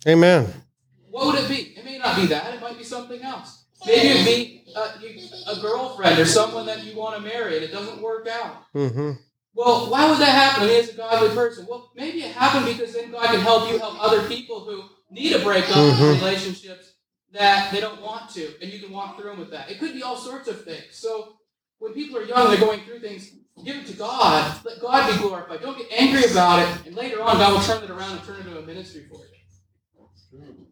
[0.06, 0.62] Amen.
[1.10, 1.74] What would it be?
[1.76, 2.54] It may not be that.
[2.54, 3.64] It might be something else.
[3.84, 4.62] Maybe it'd be
[5.02, 8.64] you, a girlfriend or someone that you want to marry and it doesn't work out.
[8.72, 9.12] hmm
[9.54, 10.64] Well, why would that happen?
[10.64, 11.66] I mean, as a godly person.
[11.68, 15.32] Well, maybe it happened because then God can help you help other people who need
[15.32, 16.14] to break up Mhm.
[16.20, 16.92] relationships
[17.32, 19.70] that they don't want to, and you can walk through them with that.
[19.70, 20.84] It could be all sorts of things.
[20.92, 21.34] So
[21.78, 23.30] when people are young, they're going through things.
[23.64, 24.64] Give it to God.
[24.64, 25.62] Let God be glorified.
[25.62, 26.86] Don't get angry about it.
[26.86, 29.20] And later on, God will turn it around and turn it into a ministry for
[29.20, 30.66] you.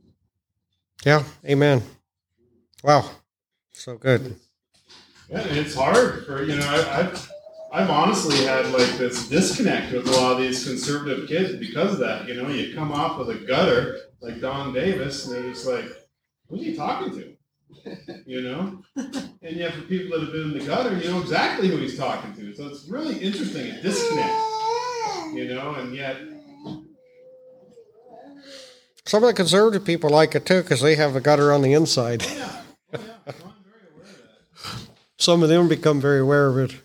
[1.04, 1.22] Yeah.
[1.46, 1.82] Amen.
[2.82, 3.10] Wow.
[3.72, 4.36] So good.
[5.30, 6.66] Yeah, and it's hard for you know.
[6.66, 7.30] I, I've
[7.72, 11.98] I've honestly had like this disconnect with a lot of these conservative kids because of
[12.00, 12.28] that.
[12.28, 15.84] You know, you come off with a gutter like Don Davis, and they're just like,
[16.48, 17.36] "Who's he talking to?"
[18.26, 21.68] You know, and yet for people that have been in the gutter, you know exactly
[21.68, 22.54] who he's talking to.
[22.54, 24.34] So it's really interesting a disconnect.
[25.34, 26.16] You know, and yet
[29.06, 31.72] Some of the conservative people like it too because they have a gutter on the
[31.74, 32.22] inside.
[32.26, 32.52] oh yeah,
[32.94, 34.14] oh yeah, no, I'm very aware
[34.64, 34.88] of.
[35.18, 36.76] Some of them become very aware of it.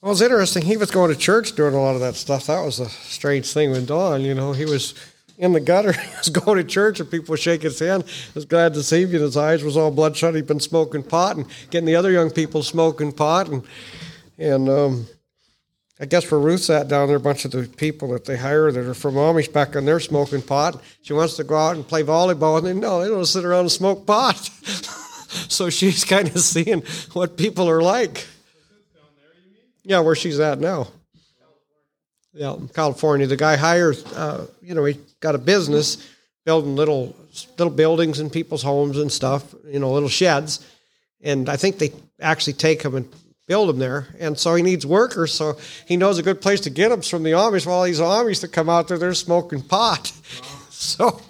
[0.00, 0.62] Well, it's interesting.
[0.62, 2.46] He was going to church doing a lot of that stuff.
[2.46, 4.22] That was a strange thing with Don.
[4.22, 4.94] You know, he was
[5.40, 5.92] in the gutter.
[6.10, 8.04] He was going to church, and people would shake his hand.
[8.04, 9.10] He Was glad to see him.
[9.10, 10.34] And his eyes was all bloodshot.
[10.34, 13.48] He'd been smoking pot and getting the other young people smoking pot.
[13.48, 13.64] And
[14.38, 15.06] and um,
[15.98, 18.70] I guess where Ruth sat down there, a bunch of the people that they hire
[18.70, 20.82] that are from Amish back in there smoking pot.
[21.02, 23.60] She wants to go out and play volleyball, and they no, they don't sit around
[23.60, 24.36] and smoke pot.
[25.48, 28.26] so she's kind of seeing what people are like.
[29.84, 30.88] Yeah, where she's at now.
[32.32, 33.26] Yeah, California.
[33.26, 36.08] The guy hires, uh, you know, he got a business
[36.44, 37.14] building little
[37.58, 40.66] little buildings in people's homes and stuff, you know, little sheds.
[41.20, 43.08] And I think they actually take them and
[43.46, 44.08] build them there.
[44.18, 45.32] And so he needs workers.
[45.32, 47.66] So he knows a good place to get them from the Amish.
[47.66, 50.12] Well, these Amish that come out there, they're smoking pot.
[50.80, 51.20] So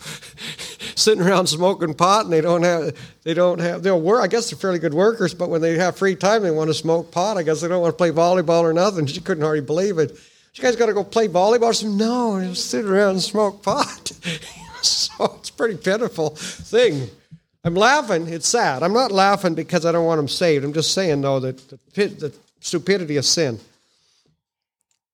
[0.95, 4.49] sitting around smoking pot and they don't have they don't have they'll work I guess
[4.49, 7.37] they're fairly good workers, but when they have free time they want to smoke pot.
[7.37, 9.07] I guess they don't want to play volleyball or nothing.
[9.11, 10.17] She couldn't hardly believe it.
[10.55, 11.73] You guys gotta go play volleyball.
[11.73, 14.09] She said, No, just sit around and smoke pot.
[14.83, 17.09] so it's a pretty pitiful thing.
[17.63, 18.27] I'm laughing.
[18.27, 18.83] It's sad.
[18.83, 20.65] I'm not laughing because I don't want them saved.
[20.65, 23.61] I'm just saying, though, that the, the stupidity of sin.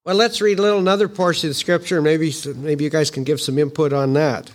[0.05, 2.01] Well, let's read a little another portion of the scripture.
[2.01, 4.53] Maybe maybe you guys can give some input on that.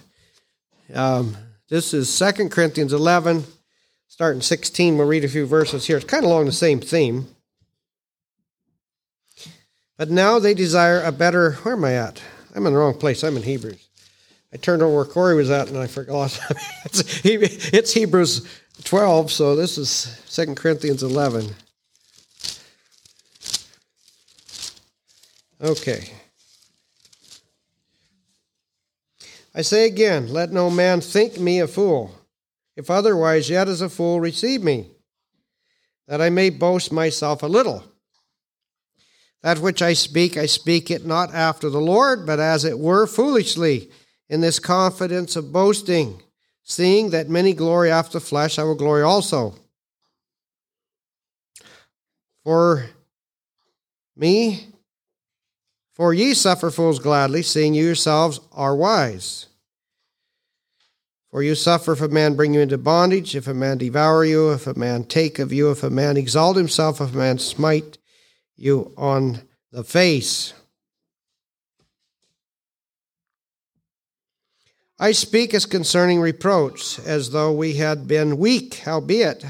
[0.93, 1.35] Um,
[1.67, 3.43] this is 2 Corinthians 11,
[4.07, 4.97] starting 16.
[4.97, 5.97] We'll read a few verses here.
[5.97, 7.27] It's kind of along the same theme.
[10.01, 11.51] But now they desire a better.
[11.61, 12.23] Where am I at?
[12.55, 13.23] I'm in the wrong place.
[13.23, 13.87] I'm in Hebrews.
[14.51, 16.39] I turned over where Corey was at and I forgot.
[16.85, 18.47] it's, it's Hebrews
[18.83, 21.53] 12, so this is 2 Corinthians 11.
[25.61, 26.11] Okay.
[29.53, 32.09] I say again, let no man think me a fool.
[32.75, 34.87] If otherwise, yet as a fool receive me,
[36.07, 37.90] that I may boast myself a little.
[39.43, 43.07] That which I speak, I speak it not after the Lord, but as it were
[43.07, 43.89] foolishly,
[44.29, 46.21] in this confidence of boasting.
[46.63, 49.55] Seeing that many glory after flesh, I will glory also.
[52.43, 52.85] For
[54.15, 54.67] me,
[55.95, 59.47] for ye suffer fools gladly, seeing you yourselves are wise.
[61.29, 64.51] For you suffer if a man bring you into bondage, if a man devour you,
[64.51, 67.97] if a man take of you, if a man exalt himself, if a man smite
[68.55, 70.53] you on the face.
[74.99, 79.43] I speak as concerning reproach, as though we had been weak, howbeit,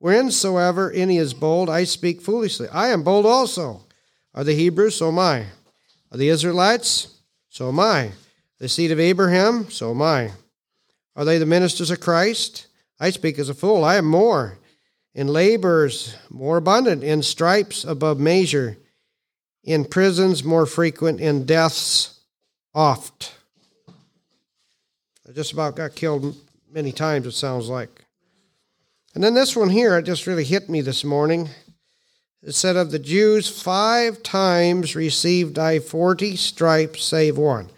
[0.00, 2.68] whensoever any is bold, I speak foolishly.
[2.70, 3.82] I am bold also.
[4.34, 4.96] Are the Hebrews?
[4.96, 5.46] So am I.
[6.10, 7.20] Are the Israelites?
[7.48, 8.10] So am I.
[8.58, 9.70] The seed of Abraham?
[9.70, 10.32] So am I.
[11.14, 12.66] Are they the ministers of Christ?
[12.98, 13.84] I speak as a fool.
[13.84, 14.58] I am more.
[15.14, 18.78] In labors more abundant, in stripes above measure,
[19.64, 22.20] in prisons more frequent, in deaths
[22.74, 23.34] oft.
[25.28, 26.36] I just about got killed
[26.70, 28.04] many times, it sounds like.
[29.14, 31.48] And then this one here, it just really hit me this morning.
[32.42, 37.68] It said, Of the Jews, five times received I forty stripes, save one.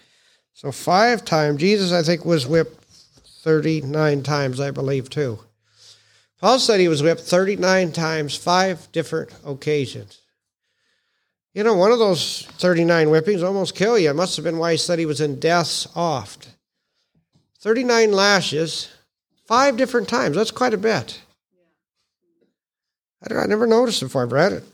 [0.52, 1.60] So five times.
[1.60, 2.84] Jesus, I think, was whipped
[3.42, 5.38] 39 times, I believe, too.
[6.40, 10.20] Paul said he was whipped 39 times, five different occasions.
[11.52, 14.08] You know, one of those 39 whippings almost kill you.
[14.08, 16.48] It must have been why he said he was in death's oft.
[17.58, 18.88] 39 lashes,
[19.46, 20.36] five different times.
[20.36, 21.20] That's quite a bit.
[23.28, 24.64] I, I never noticed before I've read it,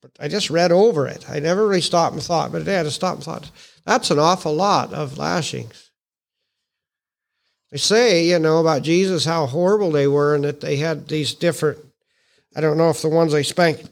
[0.00, 1.28] but I just read over it.
[1.28, 3.50] I never really stopped and thought, but today I had to stop and thought.
[3.84, 5.87] That's an awful lot of lashings.
[7.70, 11.34] They say, you know, about Jesus how horrible they were and that they had these
[11.34, 11.78] different,
[12.56, 13.88] I don't know if the ones they spanked,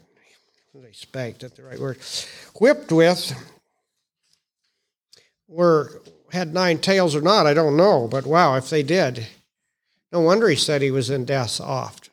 [0.74, 1.98] they spanked, that's the right word,
[2.58, 3.34] whipped with
[5.48, 9.26] were had nine tails or not, I don't know, but wow, if they did.
[10.12, 12.10] No wonder he said he was in death's oft.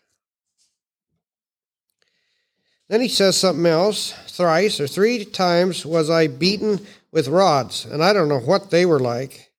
[2.90, 4.14] Then he says something else.
[4.28, 8.86] Thrice or three times was I beaten with rods, and I don't know what they
[8.86, 9.52] were like.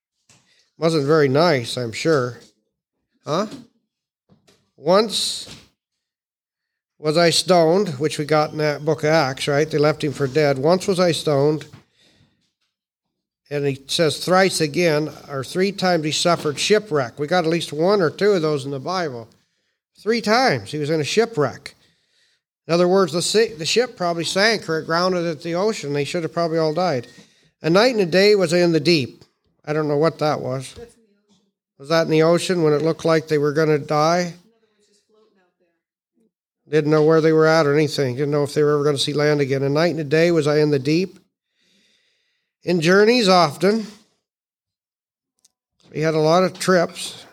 [0.79, 2.39] Wasn't very nice, I'm sure.
[3.25, 3.47] Huh?
[4.77, 5.55] Once
[6.99, 9.71] was I stoned, which we got in that book of Acts, right?
[9.71, 10.59] They left him for dead.
[10.59, 11.67] Once was I stoned.
[13.51, 17.19] And he says thrice again, or three times he suffered shipwreck.
[17.19, 19.29] We got at least one or two of those in the Bible.
[19.99, 21.75] Three times he was in a shipwreck.
[22.67, 25.93] In other words, the, the ship probably sank or it grounded at the ocean.
[25.93, 27.07] They should have probably all died.
[27.61, 29.24] A night and a day was I in the deep.
[29.65, 30.75] I don't know what that was.
[31.79, 34.35] Was that in the ocean when it looked like they were going to die?
[36.69, 38.17] Didn't know where they were at or anything.
[38.17, 39.63] Didn't know if they were ever going to see land again.
[39.63, 41.19] A night and a day was I in the deep.
[42.63, 43.87] In journeys often.
[45.93, 47.27] We had a lot of trips.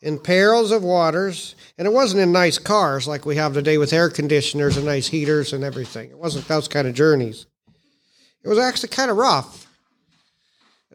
[0.00, 1.56] In perils of waters.
[1.76, 5.08] And it wasn't in nice cars like we have today with air conditioners and nice
[5.08, 6.10] heaters and everything.
[6.10, 7.46] It wasn't those kind of journeys.
[8.44, 9.63] It was actually kind of rough.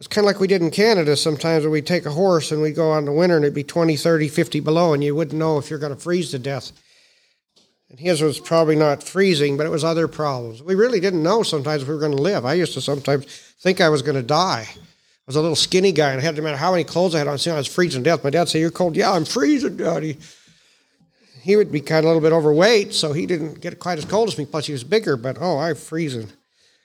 [0.00, 2.62] It's kind of like we did in Canada sometimes when we take a horse and
[2.62, 5.38] we go on the winter and it'd be 20, 30, 50 below and you wouldn't
[5.38, 6.72] know if you're going to freeze to death.
[7.90, 10.62] And his was probably not freezing, but it was other problems.
[10.62, 12.46] We really didn't know sometimes if we were going to live.
[12.46, 13.26] I used to sometimes
[13.60, 14.66] think I was going to die.
[14.70, 14.78] I
[15.26, 17.28] was a little skinny guy and it had to matter how many clothes I had
[17.28, 17.38] on.
[17.38, 18.24] I was freezing to death.
[18.24, 18.96] My dad said, You're cold.
[18.96, 20.16] Yeah, I'm freezing, Daddy.
[21.42, 24.06] He would be kind of a little bit overweight, so he didn't get quite as
[24.06, 24.46] cold as me.
[24.46, 26.30] Plus, he was bigger, but oh, I'm freezing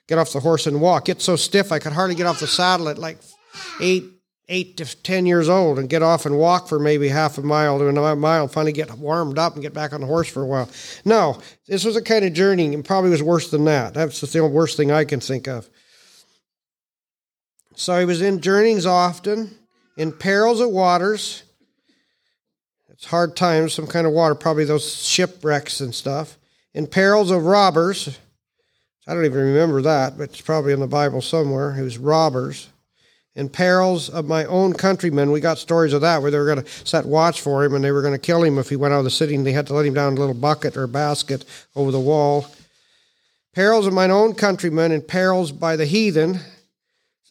[0.07, 1.05] get off the horse and walk.
[1.05, 3.17] Get so stiff I could hardly get off the saddle at like
[3.79, 4.05] eight,
[4.47, 7.80] eight to ten years old and get off and walk for maybe half a mile
[7.80, 10.47] to a mile, finally get warmed up and get back on the horse for a
[10.47, 10.69] while.
[11.03, 13.93] No, this was a kind of journey and probably was worse than that.
[13.93, 15.69] That's the worst thing I can think of.
[17.75, 19.57] So he was in journeyings often,
[19.97, 21.43] in perils of waters.
[22.89, 26.38] It's hard times, some kind of water, probably those shipwrecks and stuff.
[26.73, 28.17] In perils of robbers,
[29.08, 31.76] I don't even remember that, but it's probably in the Bible somewhere.
[31.78, 32.70] It was robbers.
[33.36, 36.64] In perils of my own countrymen, we got stories of that where they were going
[36.64, 38.93] to set watch for him and they were going to kill him if he went
[38.93, 40.88] out of the city and they had to let him down a little bucket or
[40.88, 41.43] basket
[41.76, 42.47] over the wall.
[43.53, 46.39] Perils of mine own countrymen and perils by the heathen.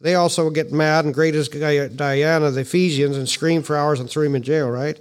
[0.01, 4.11] They also get mad and great as Diana, the Ephesians, and scream for hours and
[4.11, 4.99] threw him in jail, right?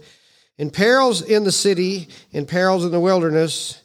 [0.57, 3.81] in perils in the city, in perils in the wilderness,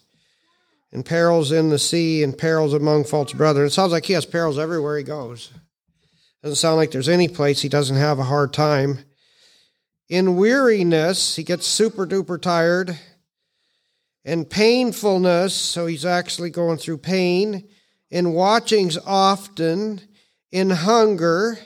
[0.93, 3.67] in perils in the sea, in perils among false brethren.
[3.67, 5.51] It sounds like he has perils everywhere he goes.
[6.43, 9.01] Doesn't sound like there's any place he doesn't have a hard time.
[10.09, 12.99] In weariness, he gets super duper tired.
[14.25, 17.69] In painfulness, so he's actually going through pain.
[18.11, 20.01] In watchings often.
[20.51, 21.59] In hunger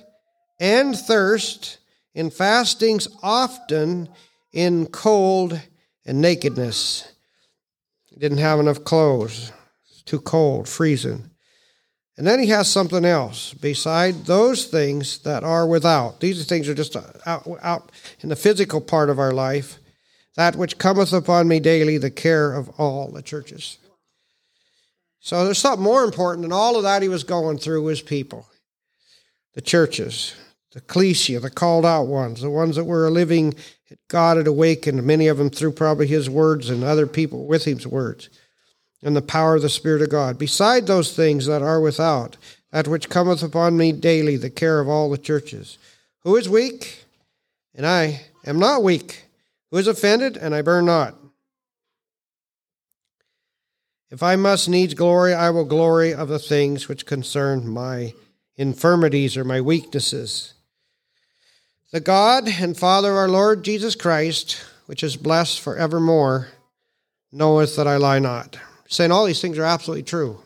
[0.58, 1.78] and thirst.
[2.14, 4.08] In fastings often.
[4.52, 5.60] In cold
[6.04, 7.12] and nakedness.
[8.18, 9.52] Didn't have enough clothes.
[9.90, 11.30] It's too cold, freezing.
[12.16, 16.20] And then he has something else beside those things that are without.
[16.20, 17.90] These things are just uh, out, out
[18.20, 19.78] in the physical part of our life.
[20.36, 23.78] That which cometh upon me daily, the care of all the churches.
[25.20, 28.46] So there's something more important than all of that he was going through was people,
[29.54, 30.34] the churches,
[30.72, 33.54] the ecclesia, the called out ones, the ones that were living,
[34.08, 37.86] God had awakened, many of them through probably his words and other people with his
[37.86, 38.28] words
[39.02, 40.38] and the power of the Spirit of God.
[40.38, 42.36] Beside those things that are without,
[42.70, 45.78] that which cometh upon me daily, the care of all the churches.
[46.20, 47.04] Who is weak?
[47.74, 49.24] And I am not weak.
[49.70, 50.36] Who is offended?
[50.36, 51.16] And I burn not.
[54.10, 58.12] If I must needs glory, I will glory of the things which concern my
[58.56, 60.52] infirmities or my weaknesses.
[61.92, 66.48] The God and Father of our Lord Jesus Christ, which is blessed for evermore,
[67.30, 68.58] knoweth that I lie not
[68.92, 70.38] saying all these things are absolutely true.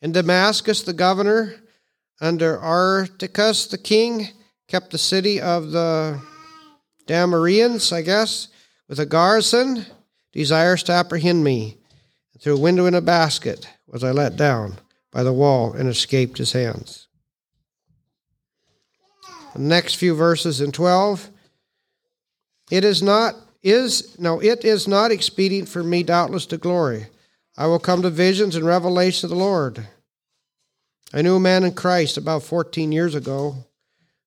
[0.00, 1.56] In Damascus, the governor
[2.20, 4.28] under Articus the king
[4.68, 6.20] kept the city of the
[7.06, 8.48] Damarians, I guess,
[8.88, 9.86] with a garrison,
[10.32, 11.78] desires to apprehend me.
[12.40, 14.78] Through a window in a basket was I let down
[15.12, 17.06] by the wall and escaped his hands.
[19.56, 21.30] Next few verses in 12
[22.70, 27.06] it is not is no it is not expedient for me doubtless to glory.
[27.56, 29.86] I will come to visions and revelation of the lord.
[31.12, 33.56] I knew a man in christ about 14 years ago.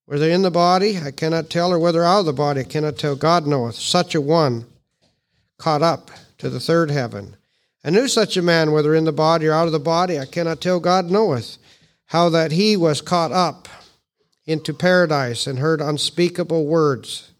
[0.05, 2.99] Whether in the body i cannot tell or whether out of the body i cannot
[2.99, 3.15] tell.
[3.15, 3.76] God knoweth.
[3.76, 4.65] Such a one
[5.57, 7.36] caught up to the third heaven.
[7.84, 10.26] I knew such a man whether in the body or out of the body i
[10.26, 10.80] cannot tell.
[10.80, 11.57] God knoweth
[12.05, 13.67] how that he was caught up
[14.45, 17.31] into paradise and heard unspeakable words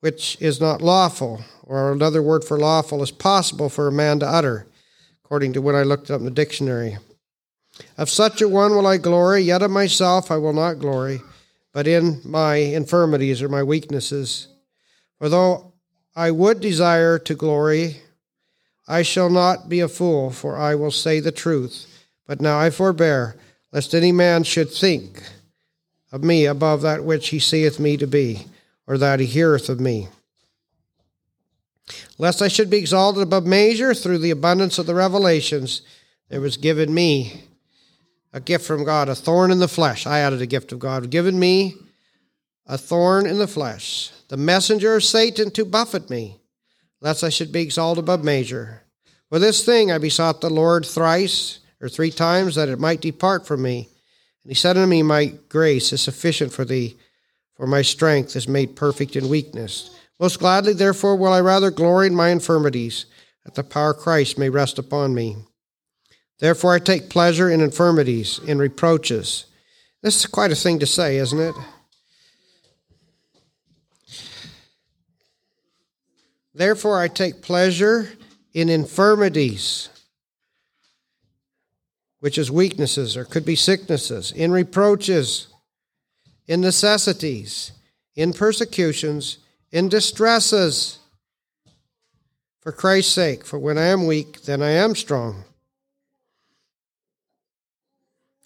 [0.00, 4.26] which is not lawful, or another word for lawful is possible for a man to
[4.26, 4.66] utter,
[5.24, 6.96] according to what I looked up in the dictionary.
[7.96, 11.20] Of such a one will I glory, yet of myself I will not glory,
[11.72, 14.48] but in my infirmities or my weaknesses.
[15.18, 15.74] For though
[16.16, 18.00] I would desire to glory,
[18.88, 21.86] I shall not be a fool, for I will say the truth.
[22.26, 23.36] But now I forbear,
[23.72, 25.22] lest any man should think
[26.12, 28.46] of me above that which he seeth me to be
[28.86, 30.08] or that he heareth of me.
[32.18, 35.82] Lest I should be exalted above measure through the abundance of the revelations,
[36.28, 37.44] there was given me
[38.32, 40.06] a gift from God, a thorn in the flesh.
[40.06, 41.74] I added a gift of God, given me
[42.66, 46.40] a thorn in the flesh, the messenger of Satan to buffet me,
[47.00, 48.82] lest I should be exalted above measure.
[49.28, 53.46] For this thing I besought the Lord thrice or three times that it might depart
[53.46, 53.88] from me.
[54.42, 56.96] And he said unto me, My grace is sufficient for thee
[57.60, 59.90] for my strength is made perfect in weakness.
[60.18, 63.04] Most gladly, therefore, will I rather glory in my infirmities,
[63.44, 65.36] that the power of Christ may rest upon me.
[66.38, 69.44] Therefore, I take pleasure in infirmities, in reproaches.
[70.00, 71.54] This is quite a thing to say, isn't it?
[76.54, 78.08] Therefore, I take pleasure
[78.54, 79.90] in infirmities,
[82.20, 85.48] which is weaknesses or could be sicknesses, in reproaches
[86.50, 87.70] in necessities,
[88.16, 89.38] in persecutions,
[89.70, 90.98] in distresses,
[92.58, 93.46] for Christ's sake.
[93.46, 95.44] For when I am weak, then I am strong.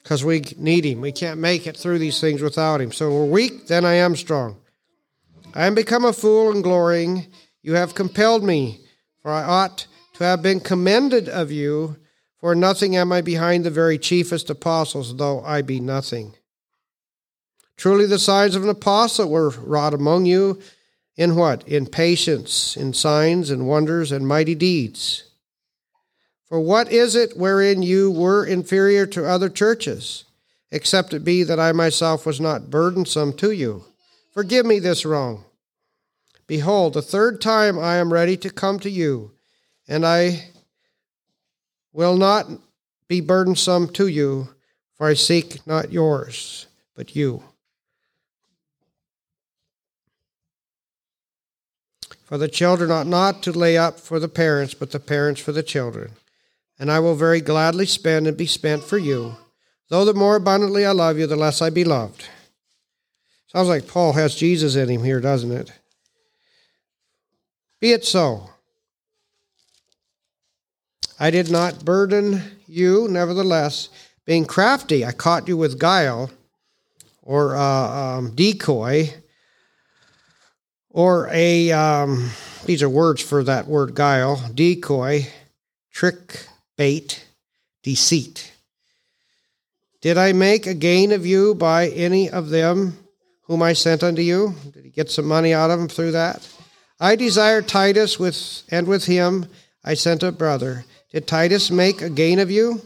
[0.02, 1.00] Because we need Him.
[1.00, 2.92] We can't make it through these things without Him.
[2.92, 4.58] So we're weak, then I am strong.
[5.54, 7.28] I am become a fool in glorying.
[7.62, 8.84] You have compelled me,
[9.22, 11.96] for I ought to have been commended of you.
[12.44, 16.34] For nothing am I behind the very chiefest apostles, though I be nothing.
[17.78, 20.60] Truly, the signs of an apostle were wrought among you
[21.16, 21.66] in what?
[21.66, 25.24] In patience, in signs and wonders and mighty deeds.
[26.44, 30.26] For what is it wherein you were inferior to other churches,
[30.70, 33.86] except it be that I myself was not burdensome to you?
[34.34, 35.46] Forgive me this wrong.
[36.46, 39.32] Behold, the third time I am ready to come to you,
[39.88, 40.50] and I
[41.94, 42.46] will not
[43.08, 44.48] be burdensome to you,
[44.98, 47.42] for I seek not yours, but you.
[52.24, 55.52] For the children ought not to lay up for the parents, but the parents for
[55.52, 56.12] the children.
[56.78, 59.36] And I will very gladly spend and be spent for you.
[59.88, 62.26] Though the more abundantly I love you, the less I be loved.
[63.46, 65.70] Sounds like Paul has Jesus in him here, doesn't it?
[67.78, 68.50] Be it so.
[71.18, 73.88] I did not burden you, nevertheless,
[74.24, 76.30] being crafty, I caught you with guile
[77.22, 79.12] or uh, um, decoy
[80.90, 82.30] or a, um,
[82.64, 85.26] these are words for that word guile, decoy,
[85.92, 86.46] trick,
[86.76, 87.26] bait,
[87.82, 88.52] deceit.
[90.00, 92.98] Did I make a gain of you by any of them
[93.42, 94.54] whom I sent unto you?
[94.72, 96.48] Did he get some money out of them through that?
[97.00, 99.46] I desire Titus with and with him
[99.84, 100.84] I sent a brother.
[101.14, 102.82] Did Titus make a gain of you?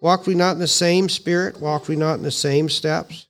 [0.00, 1.60] Walked we not in the same spirit?
[1.60, 3.26] Walked we not in the same steps?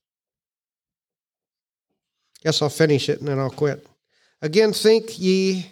[2.42, 3.86] Guess I'll finish it and then I'll quit.
[4.40, 5.70] Again, think ye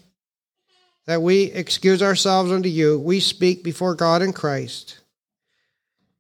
[1.07, 3.01] that we excuse ourselves unto you.
[3.01, 4.99] We speak before God in Christ.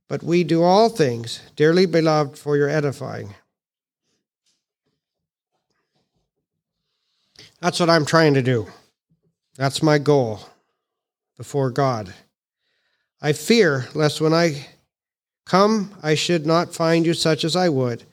[0.09, 3.35] But we do all things, dearly beloved, for your edifying.
[7.61, 8.69] That's what I'm trying to do.
[9.57, 10.41] That's my goal
[11.37, 12.15] before God.
[13.21, 14.67] I fear lest when I
[15.45, 18.05] come I should not find you such as I would,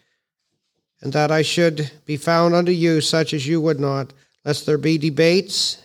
[1.01, 4.77] and that I should be found unto you such as you would not, lest there
[4.77, 5.83] be debates,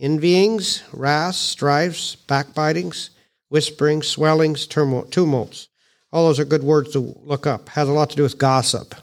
[0.00, 3.10] envyings, wraths, strifes, backbitings,
[3.50, 5.68] whisperings, swellings, tumults.
[6.12, 7.68] All those are good words to look up.
[7.70, 8.94] Has a lot to do with gossip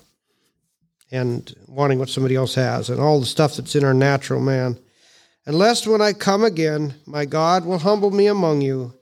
[1.12, 4.78] and wanting what somebody else has and all the stuff that's in our natural man.
[5.46, 8.94] And lest when I come again, my God will humble me among you,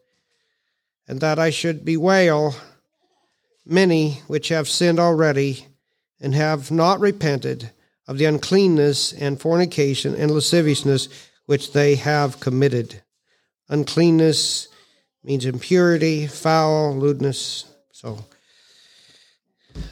[1.07, 2.55] and that I should bewail
[3.65, 5.67] many which have sinned already
[6.21, 7.71] and have not repented
[8.07, 11.09] of the uncleanness and fornication and lasciviousness
[11.45, 13.01] which they have committed.
[13.69, 14.69] Uncleanness
[15.23, 17.65] means impurity, foul, lewdness.
[17.91, 18.23] So,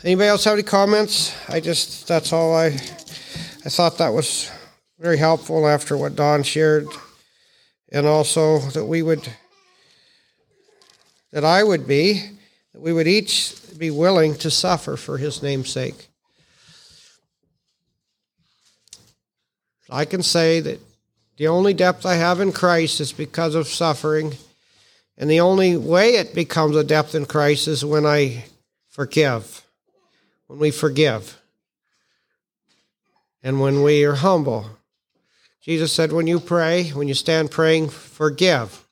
[0.04, 1.36] anybody else have any comments?
[1.50, 4.50] I just that's all I I thought that was
[5.06, 6.88] very helpful after what Don shared,
[7.92, 9.30] and also that we would
[11.32, 12.24] that I would be
[12.74, 16.08] that we would each be willing to suffer for His name's sake.
[19.92, 20.80] I can say that
[21.38, 24.34] the only depth I have in Christ is because of suffering.
[25.20, 28.46] And the only way it becomes a depth in Christ is when I
[28.90, 29.62] forgive,
[30.48, 31.40] when we forgive,
[33.44, 34.75] and when we are humble.
[35.66, 38.86] Jesus said, when you pray, when you stand praying, forgive.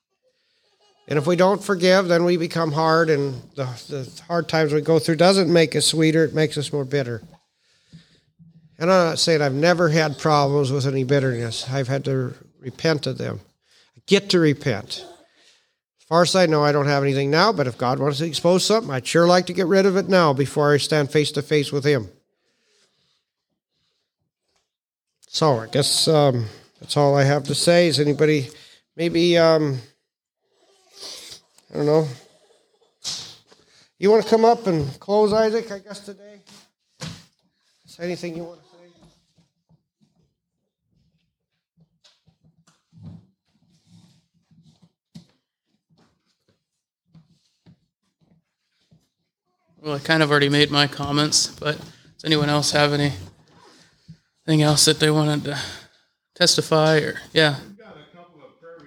[1.07, 4.82] And if we don't forgive, then we become hard, and the, the hard times we
[4.82, 7.21] go through doesn't make us sweeter, it makes us more bitter.
[8.80, 11.69] And I'm not saying I've never had problems with any bitterness.
[11.69, 13.41] I've had to repent of them.
[13.95, 15.05] I get to repent.
[15.99, 18.26] As far as I know, I don't have anything now, but if God wants to
[18.26, 21.32] expose something, I'd sure like to get rid of it now before I stand face
[21.34, 22.09] to face with Him.
[25.28, 26.47] So I guess um,
[26.84, 27.88] that's all I have to say.
[27.88, 28.49] Is anybody
[28.97, 29.79] maybe, um,
[31.71, 32.05] I don't know,
[33.97, 36.41] you want to come up and close, Isaac, I guess, today?
[37.86, 38.73] Is anything you want to say?
[49.81, 53.21] Well, I kind of already made my comments, but does anyone else have anything
[54.61, 55.57] else that they wanted to
[56.36, 57.57] testify or yeah?
[57.67, 58.79] We've got a couple of prayer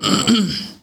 [0.00, 0.78] requests.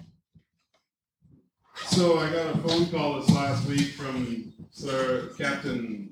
[1.87, 6.09] so I got a phone call this last week from Sir Captain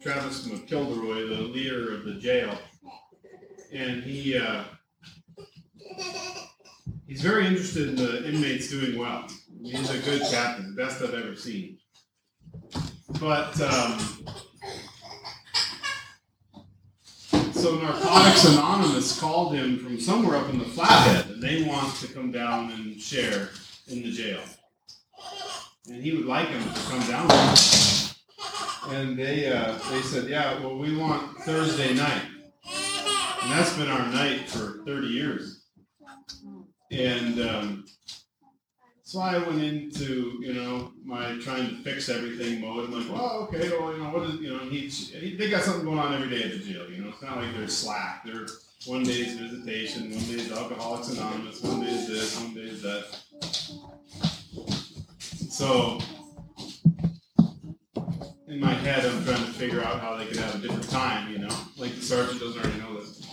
[0.00, 2.56] Travis McKilderoy, the leader of the jail,
[3.72, 4.62] and he uh,
[7.08, 9.26] he's very interested in the inmates doing well.
[9.62, 11.78] He's a good captain, the best I've ever seen.
[13.18, 13.98] But um,
[17.66, 22.06] so Narcotics Anonymous called him from somewhere up in the Flathead, and they want to
[22.06, 23.48] come down and share
[23.88, 24.38] in the jail.
[25.88, 27.28] And he would like him to come down.
[28.90, 32.22] And they uh, they said, yeah, well, we want Thursday night,
[33.42, 35.64] and that's been our night for 30 years.
[36.92, 37.84] And um,
[39.06, 42.86] so I went into, you know, my trying to fix everything mode.
[42.86, 45.62] I'm like, well, okay, well, you know, what is, you know, he, he, they got
[45.62, 46.90] something going on every day at the jail.
[46.90, 48.24] You know, it's not like they're slack.
[48.24, 48.48] They're
[48.84, 52.62] one day is visitation, one day is Alcoholics Anonymous, one day is this, one day
[52.62, 53.16] is that.
[55.50, 56.00] So
[58.48, 61.30] in my head, I'm trying to figure out how they could have a different time.
[61.32, 63.25] You know, like the sergeant doesn't already know this.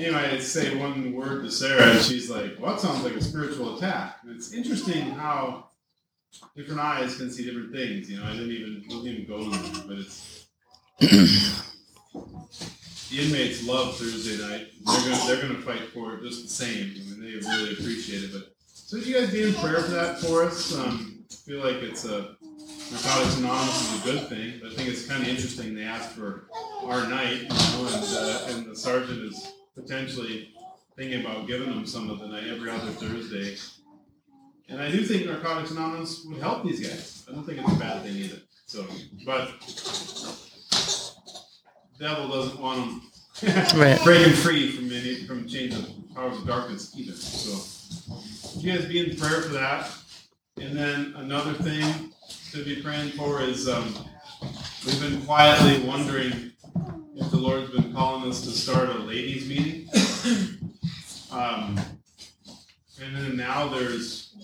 [0.00, 3.22] Anyway, I'd say one word to Sarah, and she's like, "Well, that sounds like a
[3.22, 5.68] spiritual attack." And it's interesting how
[6.56, 8.10] different eyes can see different things.
[8.10, 10.46] You know, I didn't even didn't even go them, but it's
[11.00, 14.68] the inmates love Thursday night.
[14.84, 16.94] They're gonna they're gonna fight for it just the same.
[16.96, 18.32] I mean, they really appreciate it.
[18.32, 20.76] But so, would you guys be in prayer for that for us?
[20.76, 22.36] Um, I feel like it's a
[22.90, 26.10] Narcotics Anonymous is a good thing, but I think it's kind of interesting they asked
[26.10, 26.48] for
[26.82, 30.54] our night, you know, and, uh, and the sergeant is potentially
[30.96, 33.56] thinking about giving them some of the night every other Thursday.
[34.68, 37.24] And I do think Narcotics Anonymous would help these guys.
[37.28, 38.38] I don't think it's a bad thing either.
[38.66, 38.86] So,
[39.26, 39.50] but
[41.98, 43.02] devil doesn't want them
[43.76, 44.00] Right.
[44.04, 47.12] breaking free from any from chains of powers of darkness either.
[47.14, 48.18] So,
[48.60, 49.90] you guys be in prayer for that.
[50.60, 52.12] And then another thing
[52.52, 53.94] to be praying for is um,
[54.84, 56.49] we've been quietly wondering
[57.16, 59.88] if the Lord's been calling us to start a ladies' meeting.
[61.32, 61.78] Um,
[63.00, 64.34] and then now there's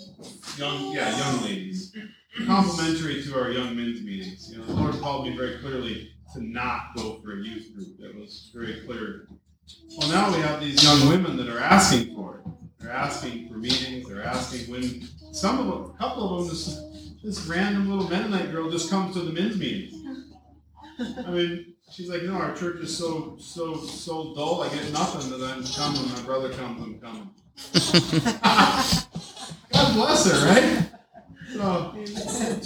[0.56, 1.94] young, yeah, young ladies,
[2.46, 4.50] complementary to our young men's meetings.
[4.50, 7.98] You know, the Lord called me very clearly to not go for a youth group.
[7.98, 9.28] That was very clear.
[9.98, 12.52] Well, now we have these young women that are asking for it.
[12.78, 14.08] They're asking for meetings.
[14.08, 16.82] They're asking when some of them, a couple of them, this
[17.24, 20.24] this random little Mennonite girl just comes to the men's meeting.
[21.26, 24.62] I mean, she's like, no, our church is so so so dull.
[24.62, 26.12] I get nothing that I'm coming.
[26.12, 26.82] My brother comes.
[26.82, 27.30] I'm coming.
[29.72, 30.90] God bless her, right?
[31.48, 31.94] So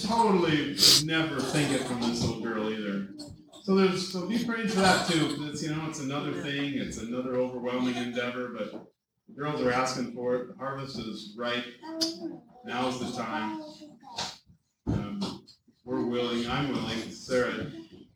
[0.08, 3.08] totally never think it from this little girl either.
[3.62, 5.36] So there's so be praying for that too.
[5.42, 6.74] It's you know it's another thing.
[6.74, 8.72] It's another overwhelming endeavor, but
[9.28, 10.48] the girls are asking for it.
[10.48, 11.64] The harvest is ripe.
[12.64, 13.62] Now's the time.
[14.88, 15.44] Um,
[15.84, 16.48] we're willing.
[16.48, 16.98] I'm willing.
[17.10, 17.70] Sarah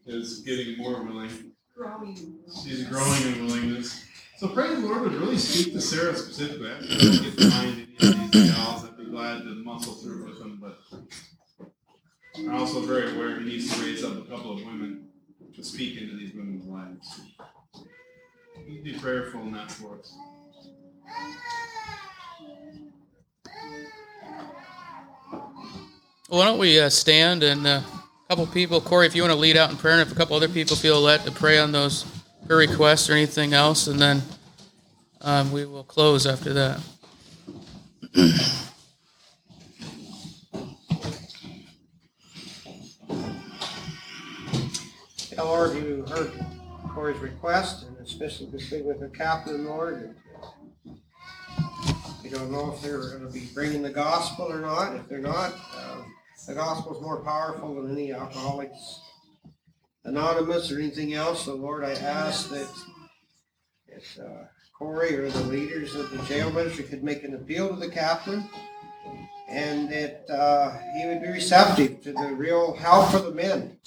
[0.06, 1.52] is getting more willing.
[1.76, 2.38] Growing.
[2.62, 4.04] She's growing in willingness.
[4.38, 6.70] So pray the Lord would really speak to Sarah specifically.
[6.70, 8.84] I don't get behind any of these gals.
[8.84, 10.78] I'd be glad to muscle through with them, but
[12.36, 15.08] I'm also very aware he needs to raise up a couple of women
[15.54, 17.20] to speak into these women's lives.
[18.82, 20.14] Be prayerful in that for us.
[26.28, 27.82] Why don't we uh, stand and uh,
[28.28, 30.34] couple people, Corey, if you want to lead out in prayer, and if a couple
[30.34, 32.04] other people feel led to pray on those
[32.46, 34.22] prayer requests or anything else, and then
[35.20, 36.80] um, we will close after that.
[45.32, 46.32] Yeah, Lord, you heard
[46.88, 50.14] Corey's request, and especially this thing with the captain, Lord.
[52.22, 54.96] We don't know if they're going to be bringing the gospel or not.
[54.96, 56.14] If they're not, um,
[56.46, 59.00] the gospel is more powerful than any Alcoholics
[60.04, 61.46] Anonymous or anything else.
[61.46, 62.68] So, Lord, I ask that
[63.86, 64.44] if uh,
[64.78, 68.48] Corey or the leaders of the jail ministry could make an appeal to the captain
[69.48, 73.78] and that uh, he would be receptive to the real help for the men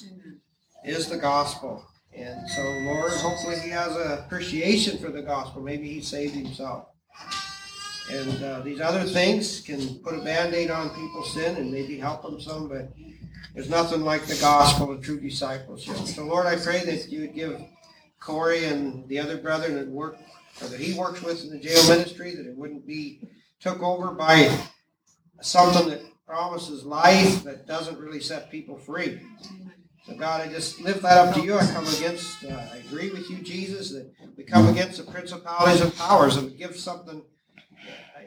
[0.84, 1.86] is the gospel.
[2.16, 5.62] And so, Lord, hopefully he has an appreciation for the gospel.
[5.62, 6.88] Maybe he saved himself.
[8.10, 12.22] And uh, these other things can put a band-aid on people's sin and maybe help
[12.22, 12.94] them some, but
[13.54, 15.98] there's nothing like the gospel of true discipleship.
[15.98, 17.62] So, Lord, I pray that you would give
[18.20, 20.18] Corey and the other brethren that work
[20.62, 23.22] or that he works with in the jail ministry, that it wouldn't be
[23.60, 24.56] took over by
[25.42, 29.22] something that promises life that doesn't really set people free.
[30.06, 31.58] So God, I just lift that up to you.
[31.58, 35.82] I come against, uh, I agree with you, Jesus, that we come against the principalities
[35.82, 37.22] and powers and give something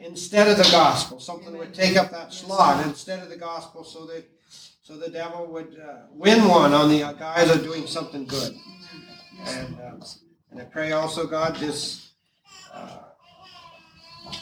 [0.01, 1.19] instead of the gospel.
[1.19, 4.29] Something would take up that slot instead of the gospel so that
[4.81, 8.53] so the devil would uh, win one on the guys of doing something good.
[9.45, 10.05] And, uh,
[10.49, 12.11] and I pray also, God, this
[12.73, 12.97] uh,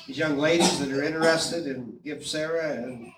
[0.07, 3.11] these young ladies that are interested and give Sarah and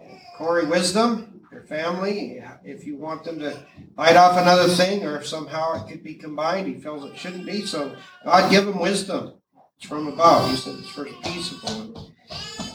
[0.00, 5.16] and Corey wisdom, their family, if you want them to bite off another thing or
[5.16, 7.64] if somehow it could be combined, he feels it shouldn't be.
[7.64, 9.34] So God give them wisdom.
[9.78, 10.50] It's from above.
[10.50, 12.14] He said it's first peaceable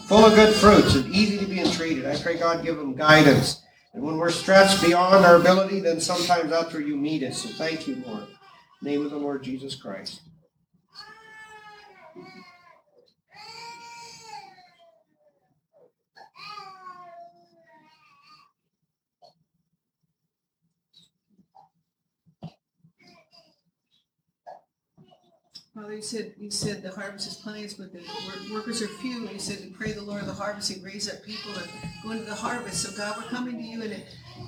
[0.09, 2.03] full of good fruits and easy to be entreated.
[2.03, 3.61] I pray God give them guidance.
[3.93, 7.43] And when we're stretched beyond our ability, then sometimes that's where you meet us.
[7.43, 8.25] So thank you, Lord.
[8.81, 10.21] Name of the Lord Jesus Christ.
[25.75, 28.01] Father, you said, you said the harvest is plenteous, but the
[28.51, 29.21] workers are few.
[29.21, 31.67] And you said to pray the Lord of the harvest and raise up people to
[32.03, 32.83] go into the harvest.
[32.83, 34.03] So God, we're coming to you and,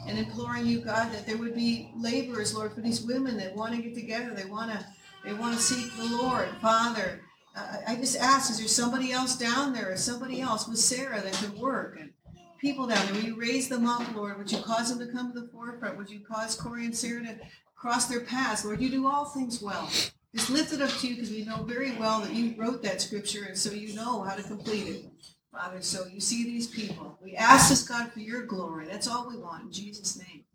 [0.08, 3.76] and imploring you, God, that there would be laborers, Lord, for these women that want
[3.76, 4.34] to get together.
[4.34, 4.86] They want to
[5.24, 6.50] They want to seek the Lord.
[6.62, 7.22] Father,
[7.56, 11.22] I I just ask, is there somebody else down there, or somebody else with Sarah
[11.22, 11.98] that could work?
[12.00, 12.12] And
[12.60, 14.38] people down there, will you raise them up, Lord?
[14.38, 15.98] Would you cause them to come to the forefront?
[15.98, 17.36] Would you cause Corey and Sarah to
[17.76, 18.66] cross their paths?
[18.66, 19.88] Lord, you do all things well.
[20.36, 23.02] Just lift it up to you because we know very well that you wrote that
[23.02, 25.06] scripture, and so you know how to complete it.
[25.52, 27.18] Father, so you see these people.
[27.22, 28.88] We ask this, God, for your glory.
[28.88, 30.46] That's all we want in Jesus' name.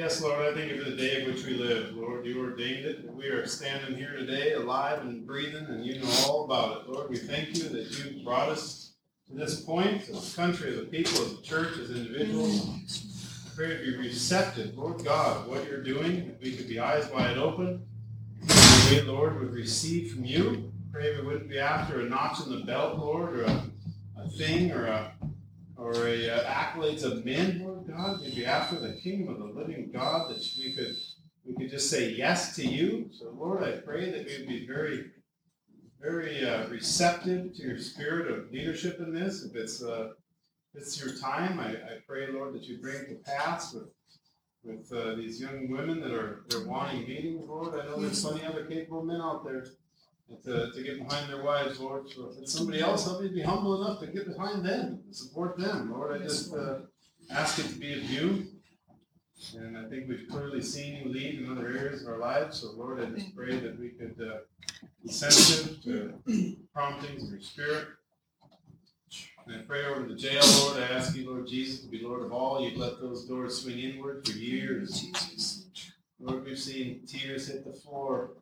[0.00, 1.94] Yes, Lord, I thank you for the day in which we live.
[1.94, 3.14] Lord, you ordained it.
[3.14, 6.88] We are standing here today alive and breathing, and you know all about it.
[6.88, 8.94] Lord, we thank you that you brought us
[9.28, 12.66] to this point, as a country, as a people, as a church, as individuals.
[13.44, 17.06] I pray to be receptive, Lord God, what you're doing, that we could be eyes
[17.10, 17.86] wide open.
[18.88, 20.72] We, Lord, would receive from you.
[20.94, 23.64] Pray we wouldn't be after a notch in the belt, Lord, or a,
[24.16, 25.12] a thing, or a
[25.80, 28.20] or a uh, accolades of men, Lord God.
[28.20, 30.94] We'd be after the kingdom of the living God that we could
[31.44, 33.08] we could just say yes to you.
[33.12, 35.06] So Lord, I pray that we would be very
[36.00, 39.42] very uh, receptive to your spirit of leadership in this.
[39.42, 40.10] If it's uh,
[40.74, 43.88] if it's your time, I, I pray, Lord, that you bring to pass with
[44.62, 47.80] with uh, these young women that are they're wanting meetings, Lord.
[47.80, 49.64] I know there's plenty of other capable men out there
[50.44, 52.08] to, to get behind their wives, Lord.
[52.10, 55.00] So if it's somebody else, help me to be humble enough to get behind them
[55.04, 56.20] and support them, Lord.
[56.20, 56.80] I just uh,
[57.30, 58.46] ask it to be of you.
[59.56, 62.58] And I think we've clearly seen you lead in other areas of our lives.
[62.60, 64.38] So, Lord, I just pray that we could uh,
[65.02, 67.88] be sensitive to promptings of your spirit.
[69.46, 70.82] And I pray over the jail, Lord.
[70.82, 72.62] I ask you, Lord Jesus, to be Lord of all.
[72.62, 75.00] You've let those doors swing inward for years.
[75.00, 75.66] Jesus.
[76.20, 78.32] Lord, we've seen tears hit the floor.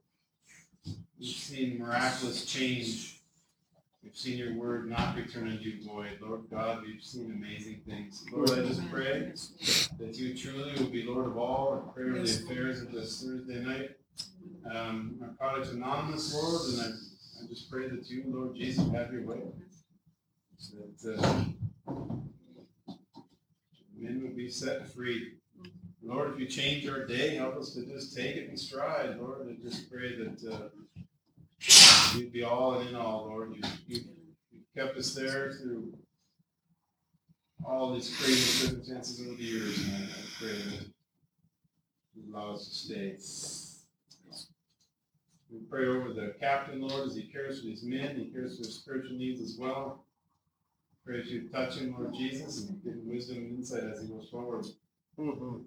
[1.18, 3.20] We've seen miraculous change.
[4.04, 6.18] We've seen your word not return unto you void.
[6.20, 8.24] Lord God, we've seen amazing things.
[8.32, 9.32] Lord, I just pray
[9.98, 13.20] that you truly will be Lord of all and pray over the affairs of this
[13.22, 13.90] Thursday night.
[14.72, 19.24] Um, Narcotics Anonymous, Lord, and I, I just pray that you, Lord Jesus, have your
[19.24, 19.40] way.
[21.02, 21.44] That uh,
[23.98, 25.32] men would be set free.
[26.02, 29.48] Lord, if you change our day, help us to just take it in stride, Lord,
[29.48, 30.68] I just pray that uh,
[32.14, 33.54] you'd be all and in all, Lord.
[33.54, 34.00] You, you,
[34.52, 35.92] you've kept us there through
[37.64, 40.86] all these crazy circumstances over the years, and I, pray that
[42.14, 43.16] you allow us to stay.
[45.50, 48.64] We pray over the captain, Lord, as he cares for these men, he cares for
[48.64, 50.04] their spiritual needs as well.
[51.04, 54.08] Pray that you touch him, Lord Jesus, and give him wisdom and insight as he
[54.08, 54.66] goes forward.
[55.18, 55.64] Mhm.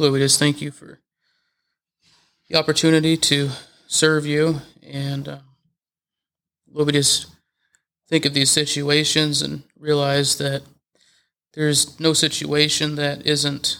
[0.00, 0.98] Lord, we just thank you for
[2.48, 3.50] the opportunity to
[3.86, 4.62] serve you.
[4.82, 5.38] And uh,
[6.72, 7.26] Lord, we just
[8.08, 10.62] think of these situations and realize that
[11.52, 13.76] there's no situation that isn't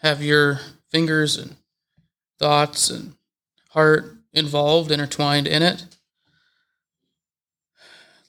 [0.00, 0.60] have your
[0.90, 1.56] fingers and
[2.38, 3.14] thoughts and
[3.70, 5.86] heart involved, intertwined in it.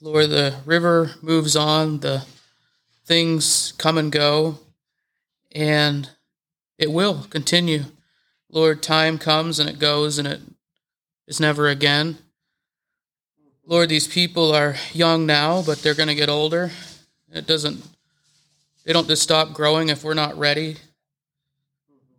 [0.00, 2.24] Lord, the river moves on, the
[3.04, 4.58] things come and go,
[5.52, 6.08] and
[6.84, 7.84] it will continue.
[8.50, 10.40] Lord, time comes and it goes and it
[11.26, 12.18] is never again.
[13.64, 16.70] Lord, these people are young now, but they're going to get older.
[17.32, 17.82] It doesn't,
[18.84, 20.76] they don't just stop growing if we're not ready.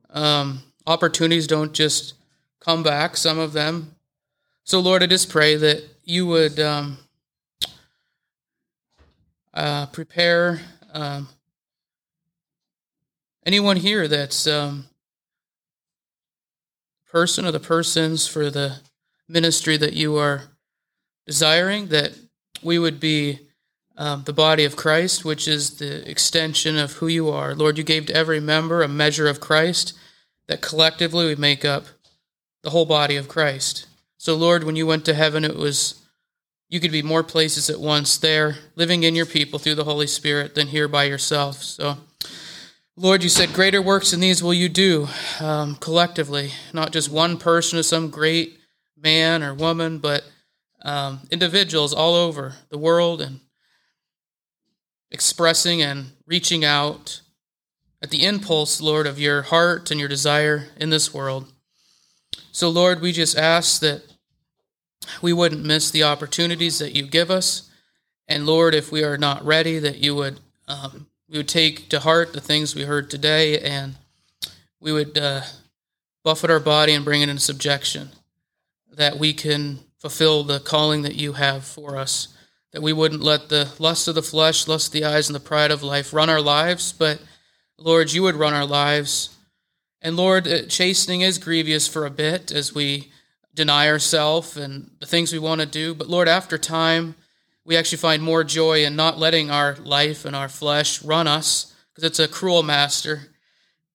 [0.09, 2.16] Um, opportunities don't just
[2.59, 3.95] come back, some of them.
[4.63, 6.97] So, Lord, I just pray that you would um,
[9.53, 10.59] uh, prepare
[10.91, 11.30] um,
[13.46, 14.86] anyone here that's um,
[17.08, 18.78] person or the persons for the
[19.28, 20.43] ministry that you are
[21.26, 22.12] desiring, that
[22.62, 23.39] we would be
[23.98, 27.56] um, the body of Christ, which is the extension of who you are.
[27.56, 29.98] Lord, you gave to every member a measure of Christ,
[30.48, 31.86] that collectively we make up
[32.64, 33.88] the whole body of Christ.
[34.18, 36.02] So, Lord, when you went to heaven, it was
[36.68, 40.08] you could be more places at once there, living in your people through the Holy
[40.08, 41.62] Spirit, than here by yourself.
[41.62, 41.98] So,
[42.98, 45.10] Lord, you said, Greater works than these will you do
[45.41, 48.58] um, collectively, not just one person or some great
[48.98, 50.24] man or woman, but
[50.82, 53.41] um, individuals all over the world and
[55.12, 57.22] expressing and reaching out
[58.02, 61.52] at the impulse, Lord, of your heart and your desire in this world.
[62.54, 64.04] So, Lord, we just ask that
[65.22, 67.70] we wouldn't miss the opportunities that you give us.
[68.26, 70.39] And Lord, if we are not ready, that you would
[70.70, 73.96] um, we would take to heart the things we heard today, and
[74.80, 75.42] we would uh,
[76.24, 78.10] buffet our body and bring it into subjection,
[78.92, 82.30] that we can fulfill the calling that you have for us.
[82.72, 85.40] That we wouldn't let the lust of the flesh, lust of the eyes, and the
[85.40, 87.22] pride of life run our lives, but
[87.78, 89.36] Lord, you would run our lives.
[90.02, 93.12] And Lord, uh, chastening is grievous for a bit as we
[93.54, 95.96] deny ourselves and the things we want to do.
[95.96, 97.16] But Lord, after time,
[97.66, 101.74] we actually find more joy in not letting our life and our flesh run us
[101.89, 103.30] because it's a cruel master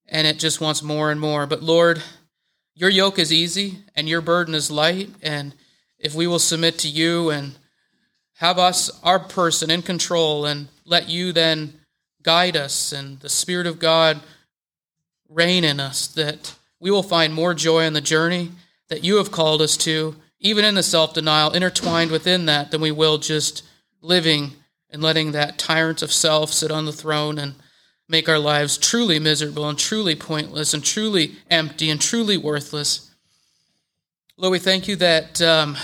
[0.09, 1.47] and it just wants more and more.
[1.47, 2.03] But Lord,
[2.75, 5.11] your yoke is easy and your burden is light.
[5.23, 5.55] And
[5.99, 7.53] if we will submit to you and
[8.39, 11.75] have us, our person, in control and let you then
[12.23, 14.21] guide us and the Spirit of God
[15.29, 18.51] reign in us, that we will find more joy in the journey
[18.89, 22.81] that you have called us to, even in the self denial, intertwined within that, than
[22.81, 23.63] we will just
[24.01, 24.53] living
[24.91, 27.55] and letting that tyrant of self sit on the throne and
[28.09, 33.11] make our lives truly miserable and truly pointless and truly empty and truly worthless.
[34.37, 35.77] Lord, we thank you that um,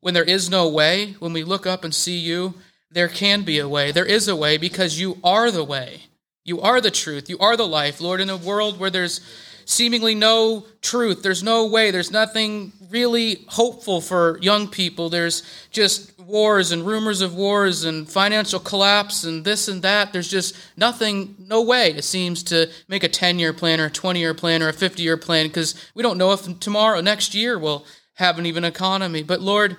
[0.00, 2.54] when there is no way, when we look up and see you,
[2.90, 3.90] there can be a way.
[3.90, 6.02] There is a way because you are the way.
[6.44, 7.28] You are the truth.
[7.28, 8.00] You are the life.
[8.00, 9.20] Lord, in a world where there's
[9.64, 11.22] seemingly no truth.
[11.22, 11.90] There's no way.
[11.90, 15.08] There's nothing really hopeful for young people.
[15.08, 20.12] There's just wars and rumors of wars and financial collapse and this and that.
[20.12, 23.90] There's just nothing, no way, it seems, to make a 10 year plan or a
[23.90, 27.34] 20 year plan or a 50 year plan because we don't know if tomorrow, next
[27.34, 27.84] year, we'll
[28.14, 29.22] have an even economy.
[29.22, 29.76] But Lord,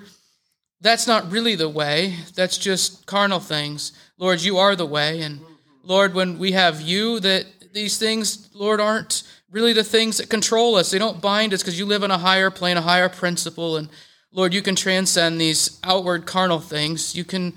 [0.81, 2.15] that's not really the way.
[2.35, 3.93] That's just carnal things.
[4.17, 5.21] Lord, you are the way.
[5.21, 5.41] And
[5.83, 10.75] Lord, when we have you, that these things, Lord, aren't really the things that control
[10.75, 10.89] us.
[10.89, 13.77] They don't bind us because you live on a higher plane, a higher principle.
[13.77, 13.89] And
[14.31, 17.15] Lord, you can transcend these outward carnal things.
[17.15, 17.53] You can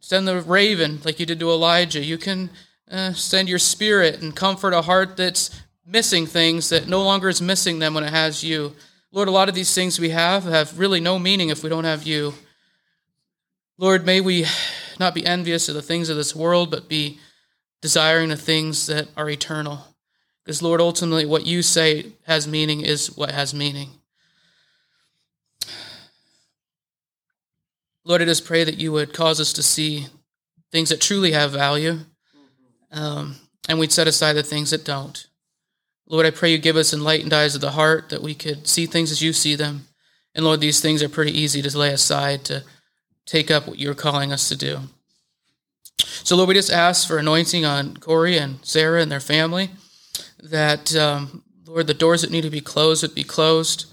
[0.00, 2.04] send the raven like you did to Elijah.
[2.04, 2.50] You can
[2.90, 5.50] uh, send your spirit and comfort a heart that's
[5.86, 8.74] missing things that no longer is missing them when it has you.
[9.10, 11.84] Lord, a lot of these things we have have really no meaning if we don't
[11.84, 12.34] have you.
[13.78, 14.44] Lord, may we
[15.00, 17.18] not be envious of the things of this world, but be
[17.80, 19.87] desiring the things that are eternal.
[20.48, 23.90] Because, Lord, ultimately, what you say has meaning is what has meaning.
[28.02, 30.06] Lord, I just pray that you would cause us to see
[30.72, 31.98] things that truly have value,
[32.90, 33.36] um,
[33.68, 35.26] and we'd set aside the things that don't.
[36.06, 38.86] Lord, I pray you give us enlightened eyes of the heart that we could see
[38.86, 39.88] things as you see them.
[40.34, 42.64] And Lord, these things are pretty easy to lay aside to
[43.26, 44.78] take up what you're calling us to do.
[45.98, 49.72] So, Lord, we just ask for anointing on Corey and Sarah and their family
[50.42, 53.86] that, um, Lord, the doors that need to be closed would be closed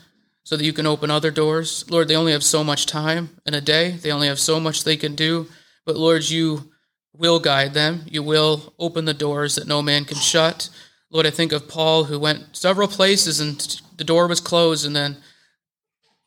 [0.43, 1.89] so that you can open other doors.
[1.89, 4.83] Lord, they only have so much time in a day, they only have so much
[4.83, 5.47] they can do.
[5.85, 6.71] But, Lord, you
[7.17, 8.03] will guide them.
[8.07, 10.69] You will open the doors that no man can shut.
[11.09, 13.59] Lord, I think of Paul who went several places and
[13.97, 15.17] the door was closed, and then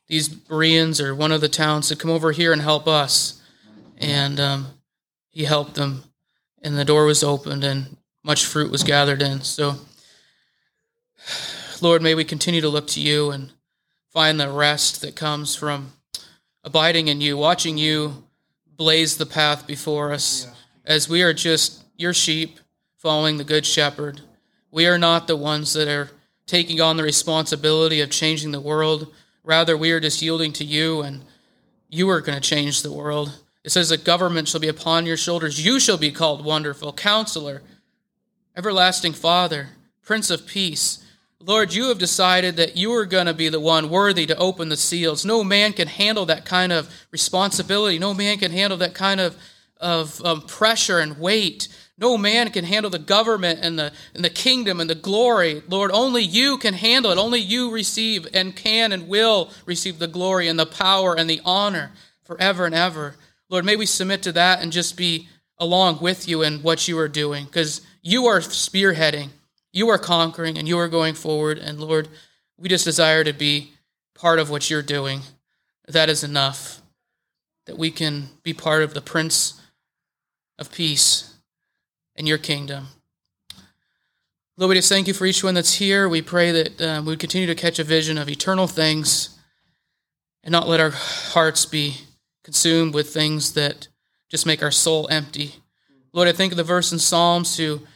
[0.07, 3.41] these Bereans or one of the towns said, Come over here and help us.
[3.97, 4.67] And um,
[5.29, 6.03] he helped them,
[6.63, 9.41] and the door was opened, and much fruit was gathered in.
[9.41, 9.75] So,
[11.81, 13.51] Lord, may we continue to look to you and
[14.09, 15.93] find the rest that comes from
[16.63, 18.23] abiding in you, watching you
[18.75, 20.47] blaze the path before us
[20.85, 22.59] as we are just your sheep
[22.97, 24.21] following the Good Shepherd.
[24.71, 26.09] We are not the ones that are
[26.45, 29.13] taking on the responsibility of changing the world.
[29.43, 31.23] Rather, we are just yielding to you, and
[31.89, 33.39] you are going to change the world.
[33.63, 35.63] It says that government shall be upon your shoulders.
[35.63, 37.61] You shall be called Wonderful, Counselor,
[38.55, 39.69] Everlasting Father,
[40.01, 41.03] Prince of Peace.
[41.41, 44.67] Lord, you have decided that you are going to be the one worthy to open
[44.67, 45.23] the seals.
[45.23, 47.97] No man can handle that kind of responsibility.
[47.97, 49.37] No man can handle that kind of,
[49.77, 51.69] of um, pressure and weight.
[51.97, 55.63] No man can handle the government and the, and the kingdom and the glory.
[55.69, 57.17] Lord, only you can handle it.
[57.17, 61.39] Only you receive and can and will receive the glory and the power and the
[61.45, 61.93] honor
[62.25, 63.15] forever and ever.
[63.47, 66.99] Lord, may we submit to that and just be along with you in what you
[66.99, 69.29] are doing because you are spearheading
[69.71, 71.57] you are conquering and you are going forward.
[71.57, 72.09] And Lord,
[72.57, 73.73] we just desire to be
[74.15, 75.21] part of what you're doing.
[75.87, 76.81] That is enough.
[77.65, 79.61] That we can be part of the Prince
[80.57, 81.35] of Peace
[82.15, 82.87] in your kingdom.
[84.57, 86.09] Lord, we just thank you for each one that's here.
[86.09, 89.39] We pray that uh, we continue to catch a vision of eternal things
[90.43, 91.95] and not let our hearts be
[92.43, 93.87] consumed with things that
[94.29, 95.55] just make our soul empty.
[96.11, 97.87] Lord, I think of the verse in Psalms to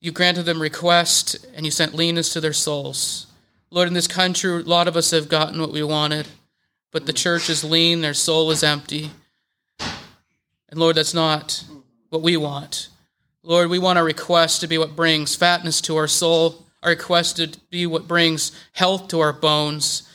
[0.00, 3.26] you granted them request, and you sent leanness to their souls.
[3.70, 6.26] Lord, in this country, a lot of us have gotten what we wanted,
[6.90, 9.10] but the church is lean, their soul is empty.
[9.78, 11.64] And Lord, that's not
[12.08, 12.88] what we want.
[13.42, 17.36] Lord, we want our request to be what brings fatness to our soul, our request
[17.36, 20.08] to be what brings health to our bones,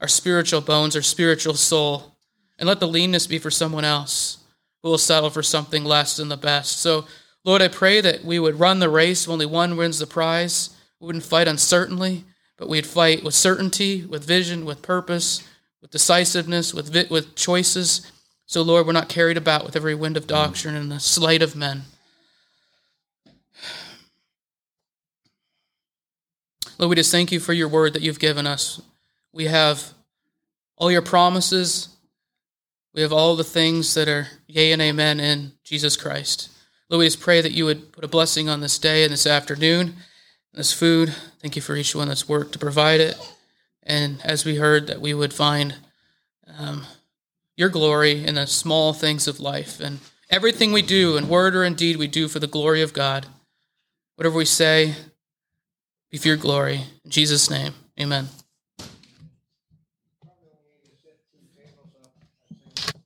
[0.00, 2.16] our spiritual bones, our spiritual soul.
[2.58, 4.38] And let the leanness be for someone else
[4.82, 6.78] who will settle for something less than the best.
[6.78, 7.06] So,
[7.44, 10.70] Lord, I pray that we would run the race, only one wins the prize.
[10.98, 12.24] We wouldn't fight uncertainly,
[12.56, 15.46] but we'd fight with certainty, with vision, with purpose,
[15.82, 18.10] with decisiveness, with, vi- with choices.
[18.46, 21.54] So, Lord, we're not carried about with every wind of doctrine and the sleight of
[21.54, 21.82] men.
[26.78, 28.80] Lord, we just thank you for your word that you've given us.
[29.32, 29.92] We have
[30.76, 31.88] all your promises.
[32.94, 36.50] We have all the things that are yea and amen in Jesus Christ.
[36.90, 39.94] Lord, we pray that you would put a blessing on this day and this afternoon,
[40.52, 41.14] this food.
[41.40, 43.16] Thank you for each one that's worked to provide it.
[43.82, 45.76] And as we heard, that we would find
[46.58, 46.84] um,
[47.56, 49.80] your glory in the small things of life.
[49.80, 52.92] And everything we do, in word or in deed, we do for the glory of
[52.92, 53.26] God.
[54.16, 54.94] Whatever we say,
[56.10, 56.82] be for your glory.
[57.04, 58.28] In Jesus' name, amen.